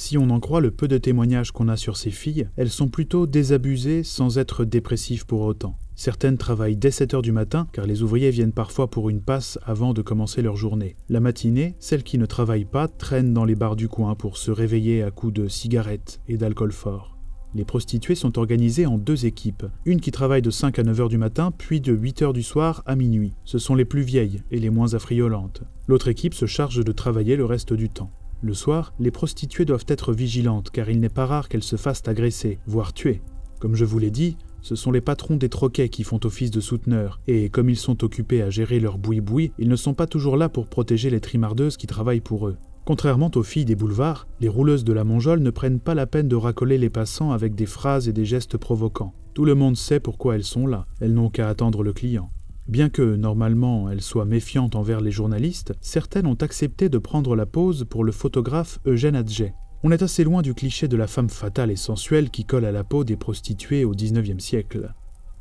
Si 0.00 0.16
on 0.16 0.30
en 0.30 0.38
croit 0.38 0.60
le 0.60 0.70
peu 0.70 0.86
de 0.86 0.96
témoignages 0.96 1.50
qu'on 1.50 1.66
a 1.66 1.76
sur 1.76 1.96
ces 1.96 2.12
filles, 2.12 2.48
elles 2.56 2.70
sont 2.70 2.86
plutôt 2.86 3.26
désabusées 3.26 4.04
sans 4.04 4.38
être 4.38 4.64
dépressives 4.64 5.26
pour 5.26 5.40
autant. 5.40 5.76
Certaines 5.96 6.38
travaillent 6.38 6.76
dès 6.76 6.92
7 6.92 7.14
heures 7.14 7.22
du 7.22 7.32
matin, 7.32 7.66
car 7.72 7.84
les 7.84 8.04
ouvriers 8.04 8.30
viennent 8.30 8.52
parfois 8.52 8.88
pour 8.88 9.10
une 9.10 9.20
passe 9.20 9.58
avant 9.64 9.94
de 9.94 10.00
commencer 10.00 10.40
leur 10.40 10.54
journée. 10.54 10.94
La 11.08 11.18
matinée, 11.18 11.74
celles 11.80 12.04
qui 12.04 12.16
ne 12.16 12.26
travaillent 12.26 12.64
pas 12.64 12.86
traînent 12.86 13.34
dans 13.34 13.44
les 13.44 13.56
bars 13.56 13.74
du 13.74 13.88
coin 13.88 14.14
pour 14.14 14.36
se 14.36 14.52
réveiller 14.52 15.02
à 15.02 15.10
coups 15.10 15.32
de 15.32 15.48
cigarettes 15.48 16.20
et 16.28 16.36
d'alcool 16.36 16.70
fort. 16.70 17.18
Les 17.56 17.64
prostituées 17.64 18.14
sont 18.14 18.38
organisées 18.38 18.86
en 18.86 18.98
deux 18.98 19.26
équipes, 19.26 19.66
une 19.84 20.00
qui 20.00 20.12
travaille 20.12 20.42
de 20.42 20.50
5 20.50 20.78
à 20.78 20.84
9 20.84 21.00
heures 21.00 21.08
du 21.08 21.18
matin, 21.18 21.50
puis 21.50 21.80
de 21.80 21.92
8 21.92 22.22
heures 22.22 22.32
du 22.32 22.44
soir 22.44 22.84
à 22.86 22.94
minuit. 22.94 23.32
Ce 23.44 23.58
sont 23.58 23.74
les 23.74 23.84
plus 23.84 24.02
vieilles 24.02 24.44
et 24.52 24.60
les 24.60 24.70
moins 24.70 24.94
affriolantes. 24.94 25.64
L'autre 25.88 26.06
équipe 26.06 26.34
se 26.34 26.46
charge 26.46 26.84
de 26.84 26.92
travailler 26.92 27.34
le 27.34 27.46
reste 27.46 27.72
du 27.72 27.88
temps. 27.88 28.12
Le 28.40 28.54
soir, 28.54 28.94
les 29.00 29.10
prostituées 29.10 29.64
doivent 29.64 29.86
être 29.88 30.12
vigilantes 30.12 30.70
car 30.70 30.88
il 30.88 31.00
n'est 31.00 31.08
pas 31.08 31.26
rare 31.26 31.48
qu'elles 31.48 31.64
se 31.64 31.74
fassent 31.74 32.06
agresser, 32.06 32.60
voire 32.66 32.92
tuer. 32.92 33.20
Comme 33.58 33.74
je 33.74 33.84
vous 33.84 33.98
l'ai 33.98 34.12
dit, 34.12 34.36
ce 34.62 34.76
sont 34.76 34.92
les 34.92 35.00
patrons 35.00 35.36
des 35.36 35.48
troquets 35.48 35.88
qui 35.88 36.04
font 36.04 36.20
office 36.24 36.52
de 36.52 36.60
souteneurs, 36.60 37.20
et 37.26 37.48
comme 37.48 37.68
ils 37.68 37.76
sont 37.76 38.04
occupés 38.04 38.42
à 38.42 38.50
gérer 38.50 38.78
leur 38.78 38.98
boui-boui, 38.98 39.52
ils 39.58 39.68
ne 39.68 39.76
sont 39.76 39.94
pas 39.94 40.06
toujours 40.06 40.36
là 40.36 40.48
pour 40.48 40.68
protéger 40.68 41.10
les 41.10 41.20
trimardeuses 41.20 41.76
qui 41.76 41.88
travaillent 41.88 42.20
pour 42.20 42.46
eux. 42.46 42.56
Contrairement 42.84 43.30
aux 43.34 43.42
filles 43.42 43.64
des 43.64 43.74
boulevards, 43.74 44.28
les 44.40 44.48
rouleuses 44.48 44.84
de 44.84 44.92
la 44.92 45.04
Monjole 45.04 45.40
ne 45.40 45.50
prennent 45.50 45.80
pas 45.80 45.94
la 45.94 46.06
peine 46.06 46.28
de 46.28 46.36
racoler 46.36 46.78
les 46.78 46.90
passants 46.90 47.32
avec 47.32 47.54
des 47.54 47.66
phrases 47.66 48.08
et 48.08 48.12
des 48.12 48.24
gestes 48.24 48.56
provoquants. 48.56 49.14
Tout 49.34 49.44
le 49.44 49.54
monde 49.54 49.76
sait 49.76 50.00
pourquoi 50.00 50.36
elles 50.36 50.44
sont 50.44 50.66
là, 50.66 50.86
elles 51.00 51.12
n'ont 51.12 51.28
qu'à 51.28 51.48
attendre 51.48 51.82
le 51.82 51.92
client. 51.92 52.30
Bien 52.68 52.90
que, 52.90 53.16
normalement, 53.16 53.88
elles 53.88 54.02
soient 54.02 54.26
méfiantes 54.26 54.76
envers 54.76 55.00
les 55.00 55.10
journalistes, 55.10 55.72
certaines 55.80 56.26
ont 56.26 56.34
accepté 56.34 56.90
de 56.90 56.98
prendre 56.98 57.34
la 57.34 57.46
pose 57.46 57.86
pour 57.88 58.04
le 58.04 58.12
photographe 58.12 58.78
Eugène 58.84 59.16
Adjet. 59.16 59.54
On 59.82 59.90
est 59.90 60.02
assez 60.02 60.22
loin 60.22 60.42
du 60.42 60.52
cliché 60.52 60.86
de 60.86 60.96
la 60.96 61.06
femme 61.06 61.30
fatale 61.30 61.70
et 61.70 61.76
sensuelle 61.76 62.28
qui 62.28 62.44
colle 62.44 62.66
à 62.66 62.72
la 62.72 62.84
peau 62.84 63.04
des 63.04 63.16
prostituées 63.16 63.86
au 63.86 63.92
XIXe 63.92 64.44
siècle. 64.44 64.92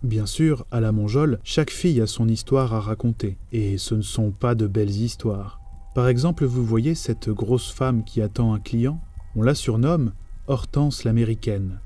Bien 0.04 0.26
sûr, 0.26 0.66
à 0.72 0.80
la 0.80 0.94
Monjole, 0.94 1.40
chaque 1.44 1.72
fille 1.72 2.00
a 2.00 2.08
son 2.08 2.30
histoire 2.30 2.74
à 2.74 2.80
raconter, 2.80 3.38
et 3.52 3.78
ce 3.78 3.96
ne 3.96 4.02
sont 4.02 4.32
pas 4.32 4.56
de 4.56 4.68
belles 4.68 4.90
histoires. 4.90 5.60
Par 5.96 6.08
exemple, 6.08 6.46
vous 6.46 6.64
voyez 6.64 6.96
cette 6.96 7.30
grosse 7.30 7.72
femme 7.72 8.06
qui 8.06 8.22
attend 8.22 8.54
un 8.54 8.60
client? 8.60 9.02
On 9.36 9.42
la 9.42 9.56
surnomme 9.56 10.14
Hortense 10.48 11.04
l'américaine. 11.04 11.82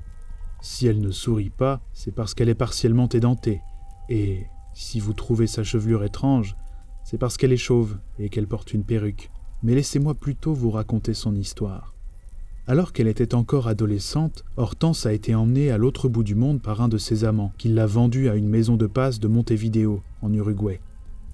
Si 0.60 0.86
elle 0.86 1.00
ne 1.00 1.10
sourit 1.10 1.50
pas, 1.50 1.80
c'est 1.94 2.14
parce 2.14 2.32
qu'elle 2.34 2.50
est 2.50 2.54
partiellement 2.54 3.08
édentée, 3.08 3.60
et 4.08 4.46
si 4.74 5.00
vous 5.00 5.12
trouvez 5.12 5.46
sa 5.46 5.64
chevelure 5.64 6.04
étrange, 6.04 6.56
c'est 7.04 7.18
parce 7.18 7.36
qu'elle 7.36 7.52
est 7.52 7.56
chauve 7.56 7.96
et 8.18 8.28
qu'elle 8.28 8.46
porte 8.46 8.72
une 8.72 8.84
perruque. 8.84 9.30
Mais 9.62 9.74
laissez-moi 9.74 10.14
plutôt 10.14 10.54
vous 10.54 10.70
raconter 10.70 11.14
son 11.14 11.34
histoire. 11.34 11.94
Alors 12.66 12.92
qu'elle 12.92 13.08
était 13.08 13.34
encore 13.34 13.66
adolescente, 13.66 14.44
Hortense 14.56 15.04
a 15.04 15.12
été 15.12 15.34
emmenée 15.34 15.70
à 15.70 15.78
l'autre 15.78 16.08
bout 16.08 16.22
du 16.22 16.34
monde 16.34 16.62
par 16.62 16.80
un 16.80 16.88
de 16.88 16.98
ses 16.98 17.24
amants, 17.24 17.52
qui 17.58 17.68
l'a 17.68 17.86
vendue 17.86 18.28
à 18.28 18.36
une 18.36 18.48
maison 18.48 18.76
de 18.76 18.86
passe 18.86 19.18
de 19.18 19.28
Montevideo, 19.28 20.02
en 20.20 20.32
Uruguay. 20.32 20.80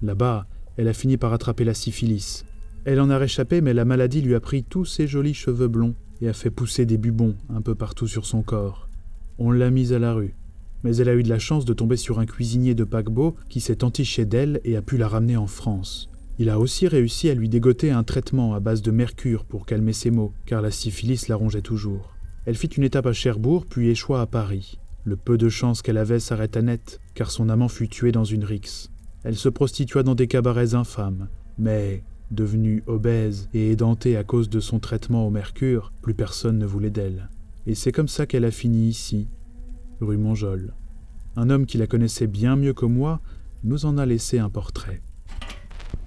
Là-bas, 0.01 0.47
elle 0.77 0.87
a 0.87 0.93
fini 0.93 1.17
par 1.17 1.33
attraper 1.33 1.63
la 1.63 1.73
syphilis. 1.73 2.45
Elle 2.85 2.99
en 2.99 3.09
a 3.09 3.17
réchappé, 3.17 3.61
mais 3.61 3.73
la 3.73 3.85
maladie 3.85 4.21
lui 4.21 4.33
a 4.33 4.39
pris 4.39 4.63
tous 4.63 4.85
ses 4.85 5.07
jolis 5.07 5.33
cheveux 5.33 5.67
blonds 5.67 5.93
et 6.21 6.29
a 6.29 6.33
fait 6.33 6.49
pousser 6.49 6.85
des 6.85 6.97
bubons 6.97 7.35
un 7.49 7.61
peu 7.61 7.75
partout 7.75 8.07
sur 8.07 8.25
son 8.25 8.41
corps. 8.41 8.89
On 9.37 9.51
l'a 9.51 9.69
mise 9.69 9.93
à 9.93 9.99
la 9.99 10.13
rue 10.13 10.33
mais 10.83 10.95
elle 10.97 11.09
a 11.09 11.15
eu 11.15 11.23
de 11.23 11.29
la 11.29 11.39
chance 11.39 11.65
de 11.65 11.73
tomber 11.73 11.97
sur 11.97 12.19
un 12.19 12.25
cuisinier 12.25 12.75
de 12.75 12.83
paquebot 12.83 13.35
qui 13.49 13.59
s'est 13.59 13.83
entiché 13.83 14.25
d'elle 14.25 14.61
et 14.63 14.75
a 14.75 14.81
pu 14.81 14.97
la 14.97 15.07
ramener 15.07 15.37
en 15.37 15.47
France. 15.47 16.09
Il 16.37 16.49
a 16.49 16.57
aussi 16.57 16.87
réussi 16.87 17.29
à 17.29 17.33
lui 17.33 17.49
dégoter 17.49 17.91
un 17.91 18.03
traitement 18.03 18.53
à 18.53 18.61
base 18.61 18.81
de 18.81 18.91
mercure 18.91 19.43
pour 19.43 19.65
calmer 19.65 19.91
ses 19.91 20.09
maux, 20.09 20.33
car 20.45 20.61
la 20.61 20.71
syphilis 20.71 21.27
la 21.27 21.35
rongeait 21.35 21.61
toujours. 21.61 22.15
Elle 22.45 22.55
fit 22.55 22.67
une 22.67 22.83
étape 22.83 23.07
à 23.07 23.13
Cherbourg, 23.13 23.65
puis 23.65 23.89
échoua 23.89 24.21
à 24.21 24.25
Paris. 24.25 24.79
Le 25.03 25.17
peu 25.17 25.37
de 25.37 25.49
chance 25.49 25.81
qu'elle 25.81 25.97
avait 25.97 26.19
s'arrêta 26.19 26.61
net, 26.61 27.01
car 27.13 27.29
son 27.29 27.49
amant 27.49 27.67
fut 27.67 27.89
tué 27.89 28.13
dans 28.13 28.23
une 28.23 28.45
rixe. 28.45 28.89
Elle 29.23 29.35
se 29.35 29.49
prostitua 29.49 30.03
dans 30.03 30.15
des 30.15 30.27
cabarets 30.27 30.75
infâmes, 30.75 31.27
mais, 31.57 32.03
devenue 32.31 32.83
obèse 32.87 33.49
et 33.53 33.71
édentée 33.71 34.15
à 34.15 34.23
cause 34.23 34.49
de 34.49 34.61
son 34.61 34.79
traitement 34.79 35.27
au 35.27 35.29
mercure, 35.29 35.91
plus 36.01 36.13
personne 36.13 36.57
ne 36.57 36.65
voulait 36.65 36.89
d'elle. 36.89 37.29
Et 37.67 37.75
c'est 37.75 37.91
comme 37.91 38.07
ça 38.07 38.25
qu'elle 38.25 38.45
a 38.45 38.51
fini 38.51 38.87
ici, 38.87 39.27
rue 40.01 40.17
Monjol. 40.17 40.73
Un 41.35 41.49
homme 41.49 41.65
qui 41.65 41.77
la 41.77 41.87
connaissait 41.87 42.27
bien 42.27 42.55
mieux 42.55 42.73
que 42.73 42.85
moi 42.85 43.19
nous 43.63 43.85
en 43.85 43.97
a 43.97 44.05
laissé 44.05 44.39
un 44.39 44.49
portrait. 44.49 45.01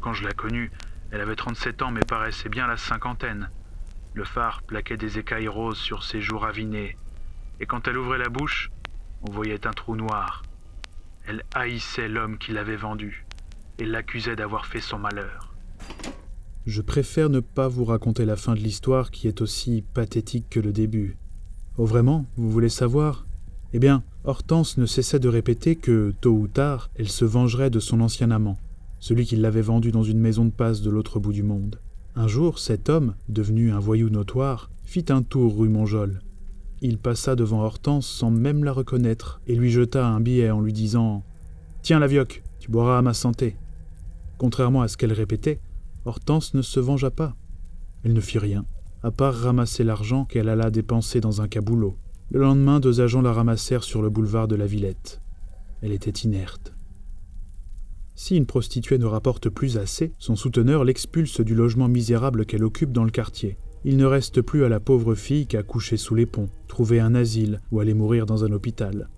Quand 0.00 0.12
je 0.12 0.24
la 0.24 0.32
connue, 0.32 0.70
elle 1.10 1.20
avait 1.20 1.36
37 1.36 1.82
ans 1.82 1.90
mais 1.90 2.00
paraissait 2.00 2.48
bien 2.48 2.66
la 2.66 2.76
cinquantaine. 2.76 3.48
Le 4.14 4.24
phare 4.24 4.62
plaquait 4.62 4.96
des 4.96 5.18
écailles 5.18 5.48
roses 5.48 5.78
sur 5.78 6.04
ses 6.04 6.20
joues 6.20 6.38
ravinées, 6.38 6.96
et 7.60 7.66
quand 7.66 7.88
elle 7.88 7.96
ouvrait 7.96 8.18
la 8.18 8.28
bouche, 8.28 8.70
on 9.22 9.30
voyait 9.30 9.66
un 9.66 9.70
trou 9.70 9.96
noir. 9.96 10.42
Elle 11.26 11.44
haïssait 11.54 12.08
l'homme 12.08 12.38
qui 12.38 12.52
l'avait 12.52 12.76
vendue 12.76 13.24
et 13.78 13.84
l'accusait 13.84 14.36
d'avoir 14.36 14.66
fait 14.66 14.80
son 14.80 14.98
malheur. 14.98 15.54
Je 16.66 16.82
préfère 16.82 17.30
ne 17.30 17.40
pas 17.40 17.68
vous 17.68 17.84
raconter 17.84 18.24
la 18.24 18.36
fin 18.36 18.54
de 18.54 18.60
l'histoire 18.60 19.10
qui 19.10 19.28
est 19.28 19.40
aussi 19.40 19.84
pathétique 19.94 20.48
que 20.50 20.60
le 20.60 20.72
début. 20.72 21.16
Oh 21.76 21.86
vraiment, 21.86 22.26
vous 22.36 22.50
voulez 22.50 22.68
savoir? 22.68 23.26
Eh 23.72 23.78
bien, 23.78 24.02
Hortense 24.24 24.76
ne 24.76 24.86
cessait 24.86 25.18
de 25.18 25.28
répéter 25.28 25.76
que, 25.76 26.14
tôt 26.20 26.32
ou 26.32 26.46
tard, 26.46 26.90
elle 26.94 27.08
se 27.08 27.24
vengerait 27.24 27.70
de 27.70 27.80
son 27.80 28.00
ancien 28.00 28.30
amant, 28.30 28.58
celui 29.00 29.24
qui 29.24 29.36
l'avait 29.36 29.62
vendue 29.62 29.92
dans 29.92 30.02
une 30.02 30.20
maison 30.20 30.44
de 30.44 30.50
passe 30.50 30.82
de 30.82 30.90
l'autre 30.90 31.18
bout 31.18 31.32
du 31.32 31.42
monde. 31.42 31.80
Un 32.14 32.28
jour, 32.28 32.58
cet 32.58 32.90
homme, 32.90 33.14
devenu 33.28 33.72
un 33.72 33.78
voyou 33.78 34.10
notoire, 34.10 34.70
fit 34.84 35.06
un 35.08 35.22
tour 35.22 35.56
rue 35.56 35.70
Monjol. 35.70 36.20
Il 36.82 36.98
passa 36.98 37.34
devant 37.34 37.62
Hortense 37.62 38.06
sans 38.06 38.30
même 38.30 38.64
la 38.64 38.72
reconnaître 38.72 39.40
et 39.46 39.54
lui 39.54 39.70
jeta 39.70 40.06
un 40.06 40.20
billet 40.20 40.50
en 40.50 40.60
lui 40.60 40.72
disant 40.72 41.24
Tiens, 41.80 41.98
la 41.98 42.06
vioque, 42.06 42.42
tu 42.58 42.70
boiras 42.70 42.98
à 42.98 43.02
ma 43.02 43.14
santé. 43.14 43.56
Contrairement 44.36 44.82
à 44.82 44.88
ce 44.88 44.96
qu'elle 44.96 45.12
répétait, 45.12 45.60
Hortense 46.04 46.54
ne 46.54 46.62
se 46.62 46.80
vengea 46.80 47.10
pas. 47.10 47.34
Elle 48.04 48.12
ne 48.12 48.20
fit 48.20 48.38
rien, 48.38 48.66
à 49.02 49.10
part 49.10 49.34
ramasser 49.34 49.84
l'argent 49.84 50.26
qu'elle 50.26 50.48
alla 50.48 50.70
dépenser 50.70 51.20
dans 51.20 51.40
un 51.40 51.48
caboulot. 51.48 51.96
Le 52.32 52.40
lendemain, 52.40 52.80
deux 52.80 53.02
agents 53.02 53.20
la 53.20 53.30
ramassèrent 53.30 53.84
sur 53.84 54.00
le 54.00 54.08
boulevard 54.08 54.48
de 54.48 54.56
la 54.56 54.64
Villette. 54.64 55.20
Elle 55.82 55.92
était 55.92 56.08
inerte. 56.08 56.72
Si 58.14 58.38
une 58.38 58.46
prostituée 58.46 58.96
ne 58.96 59.04
rapporte 59.04 59.50
plus 59.50 59.76
assez, 59.76 60.14
son 60.16 60.34
souteneur 60.34 60.84
l'expulse 60.84 61.42
du 61.42 61.54
logement 61.54 61.88
misérable 61.88 62.46
qu'elle 62.46 62.64
occupe 62.64 62.90
dans 62.90 63.04
le 63.04 63.10
quartier. 63.10 63.58
Il 63.84 63.98
ne 63.98 64.06
reste 64.06 64.40
plus 64.40 64.64
à 64.64 64.70
la 64.70 64.80
pauvre 64.80 65.14
fille 65.14 65.46
qu'à 65.46 65.62
coucher 65.62 65.98
sous 65.98 66.14
les 66.14 66.24
ponts, 66.24 66.48
trouver 66.68 67.00
un 67.00 67.14
asile 67.14 67.60
ou 67.70 67.80
aller 67.80 67.92
mourir 67.92 68.24
dans 68.24 68.46
un 68.46 68.52
hôpital. 68.52 69.10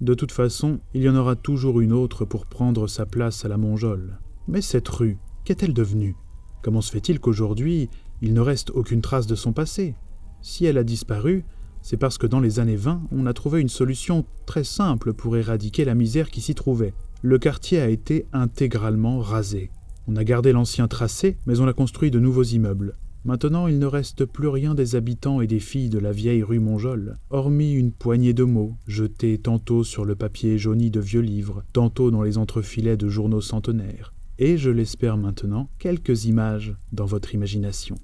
De 0.00 0.14
toute 0.14 0.32
façon, 0.32 0.80
il 0.94 1.02
y 1.02 1.08
en 1.08 1.14
aura 1.14 1.36
toujours 1.36 1.80
une 1.80 1.92
autre 1.92 2.24
pour 2.24 2.44
prendre 2.44 2.88
sa 2.88 3.06
place 3.06 3.44
à 3.44 3.48
la 3.48 3.56
Monjole. 3.56 4.18
Mais 4.48 4.62
cette 4.62 4.88
rue, 4.88 5.18
qu'est-elle 5.44 5.74
devenue? 5.74 6.16
Comment 6.62 6.80
se 6.80 6.90
fait-il 6.90 7.20
qu'aujourd'hui, 7.20 7.88
il 8.20 8.34
ne 8.34 8.40
reste 8.40 8.70
aucune 8.70 9.00
trace 9.00 9.28
de 9.28 9.36
son 9.36 9.52
passé? 9.52 9.94
Si 10.42 10.64
elle 10.64 10.78
a 10.78 10.84
disparu, 10.84 11.44
c'est 11.82 11.96
parce 11.96 12.18
que 12.18 12.26
dans 12.26 12.40
les 12.40 12.60
années 12.60 12.76
20, 12.76 13.02
on 13.12 13.26
a 13.26 13.32
trouvé 13.32 13.60
une 13.60 13.68
solution 13.68 14.24
très 14.46 14.64
simple 14.64 15.12
pour 15.12 15.36
éradiquer 15.36 15.84
la 15.84 15.94
misère 15.94 16.30
qui 16.30 16.40
s'y 16.40 16.54
trouvait. 16.54 16.94
Le 17.22 17.38
quartier 17.38 17.80
a 17.80 17.88
été 17.88 18.26
intégralement 18.32 19.18
rasé. 19.18 19.70
On 20.06 20.16
a 20.16 20.24
gardé 20.24 20.52
l'ancien 20.52 20.88
tracé, 20.88 21.36
mais 21.46 21.60
on 21.60 21.68
a 21.68 21.72
construit 21.72 22.10
de 22.10 22.20
nouveaux 22.20 22.44
immeubles. 22.44 22.94
Maintenant, 23.24 23.66
il 23.66 23.78
ne 23.78 23.86
reste 23.86 24.24
plus 24.24 24.48
rien 24.48 24.74
des 24.74 24.94
habitants 24.94 25.40
et 25.40 25.46
des 25.46 25.58
filles 25.58 25.90
de 25.90 25.98
la 25.98 26.12
vieille 26.12 26.42
rue 26.42 26.60
Monjol, 26.60 27.18
hormis 27.30 27.72
une 27.72 27.92
poignée 27.92 28.32
de 28.32 28.44
mots, 28.44 28.74
jetés 28.86 29.36
tantôt 29.36 29.84
sur 29.84 30.04
le 30.04 30.14
papier 30.14 30.56
jauni 30.56 30.90
de 30.90 31.00
vieux 31.00 31.20
livres, 31.20 31.64
tantôt 31.72 32.10
dans 32.10 32.22
les 32.22 32.38
entrefilets 32.38 32.96
de 32.96 33.08
journaux 33.08 33.40
centenaires. 33.40 34.14
Et, 34.38 34.56
je 34.56 34.70
l'espère 34.70 35.16
maintenant, 35.16 35.68
quelques 35.78 36.26
images 36.26 36.74
dans 36.92 37.06
votre 37.06 37.34
imagination. 37.34 37.96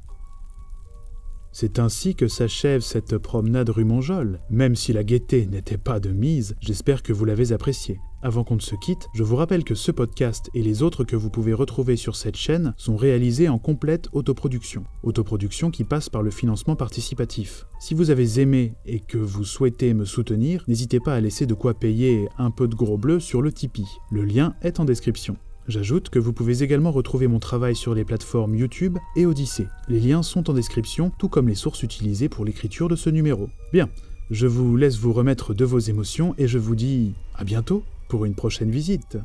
C'est 1.56 1.78
ainsi 1.78 2.16
que 2.16 2.26
s'achève 2.26 2.80
cette 2.80 3.16
promenade 3.16 3.70
rue 3.70 3.84
Monjol. 3.84 4.40
Même 4.50 4.74
si 4.74 4.92
la 4.92 5.04
gaieté 5.04 5.46
n'était 5.46 5.78
pas 5.78 6.00
de 6.00 6.10
mise, 6.10 6.56
j'espère 6.60 7.04
que 7.04 7.12
vous 7.12 7.24
l'avez 7.24 7.52
appréciée. 7.52 8.00
Avant 8.22 8.42
qu'on 8.42 8.56
ne 8.56 8.60
se 8.60 8.74
quitte, 8.74 9.06
je 9.14 9.22
vous 9.22 9.36
rappelle 9.36 9.62
que 9.62 9.76
ce 9.76 9.92
podcast 9.92 10.50
et 10.54 10.62
les 10.62 10.82
autres 10.82 11.04
que 11.04 11.14
vous 11.14 11.30
pouvez 11.30 11.52
retrouver 11.52 11.94
sur 11.94 12.16
cette 12.16 12.34
chaîne 12.34 12.74
sont 12.76 12.96
réalisés 12.96 13.48
en 13.48 13.60
complète 13.60 14.08
autoproduction. 14.12 14.82
Autoproduction 15.04 15.70
qui 15.70 15.84
passe 15.84 16.08
par 16.08 16.22
le 16.22 16.32
financement 16.32 16.74
participatif. 16.74 17.66
Si 17.78 17.94
vous 17.94 18.10
avez 18.10 18.40
aimé 18.40 18.74
et 18.84 18.98
que 18.98 19.18
vous 19.18 19.44
souhaitez 19.44 19.94
me 19.94 20.06
soutenir, 20.06 20.64
n'hésitez 20.66 20.98
pas 20.98 21.14
à 21.14 21.20
laisser 21.20 21.46
de 21.46 21.54
quoi 21.54 21.74
payer 21.74 22.28
un 22.36 22.50
peu 22.50 22.66
de 22.66 22.74
gros 22.74 22.98
bleu 22.98 23.20
sur 23.20 23.42
le 23.42 23.52
Tipeee. 23.52 23.86
Le 24.10 24.24
lien 24.24 24.56
est 24.60 24.80
en 24.80 24.84
description. 24.84 25.36
J'ajoute 25.66 26.11
que 26.11 26.18
vous 26.18 26.35
pouvez 26.35 26.62
également 26.62 26.92
retrouver 26.92 27.27
mon 27.27 27.38
travail 27.38 27.74
sur 27.74 27.94
les 27.94 28.05
plateformes 28.05 28.55
YouTube 28.55 28.98
et 29.16 29.24
Odyssée. 29.24 29.66
Les 29.88 29.98
liens 29.98 30.22
sont 30.22 30.50
en 30.50 30.53
description, 30.53 31.11
tout 31.18 31.31
comme 31.31 31.48
les 31.48 31.55
sources 31.55 31.83
utilisées 31.83 32.29
pour 32.29 32.44
l'écriture 32.44 32.88
de 32.88 32.96
ce 32.96 33.09
numéro. 33.09 33.48
Bien, 33.72 33.88
je 34.31 34.46
vous 34.46 34.77
laisse 34.77 34.98
vous 34.98 35.14
remettre 35.14 35.55
de 35.55 35.64
vos 35.64 35.79
émotions 35.79 36.35
et 36.37 36.48
je 36.48 36.59
vous 36.59 36.74
dis 36.74 37.14
à 37.35 37.44
bientôt 37.44 37.83
pour 38.09 38.27
une 38.27 38.35
prochaine 38.35 38.70
visite. 38.70 39.16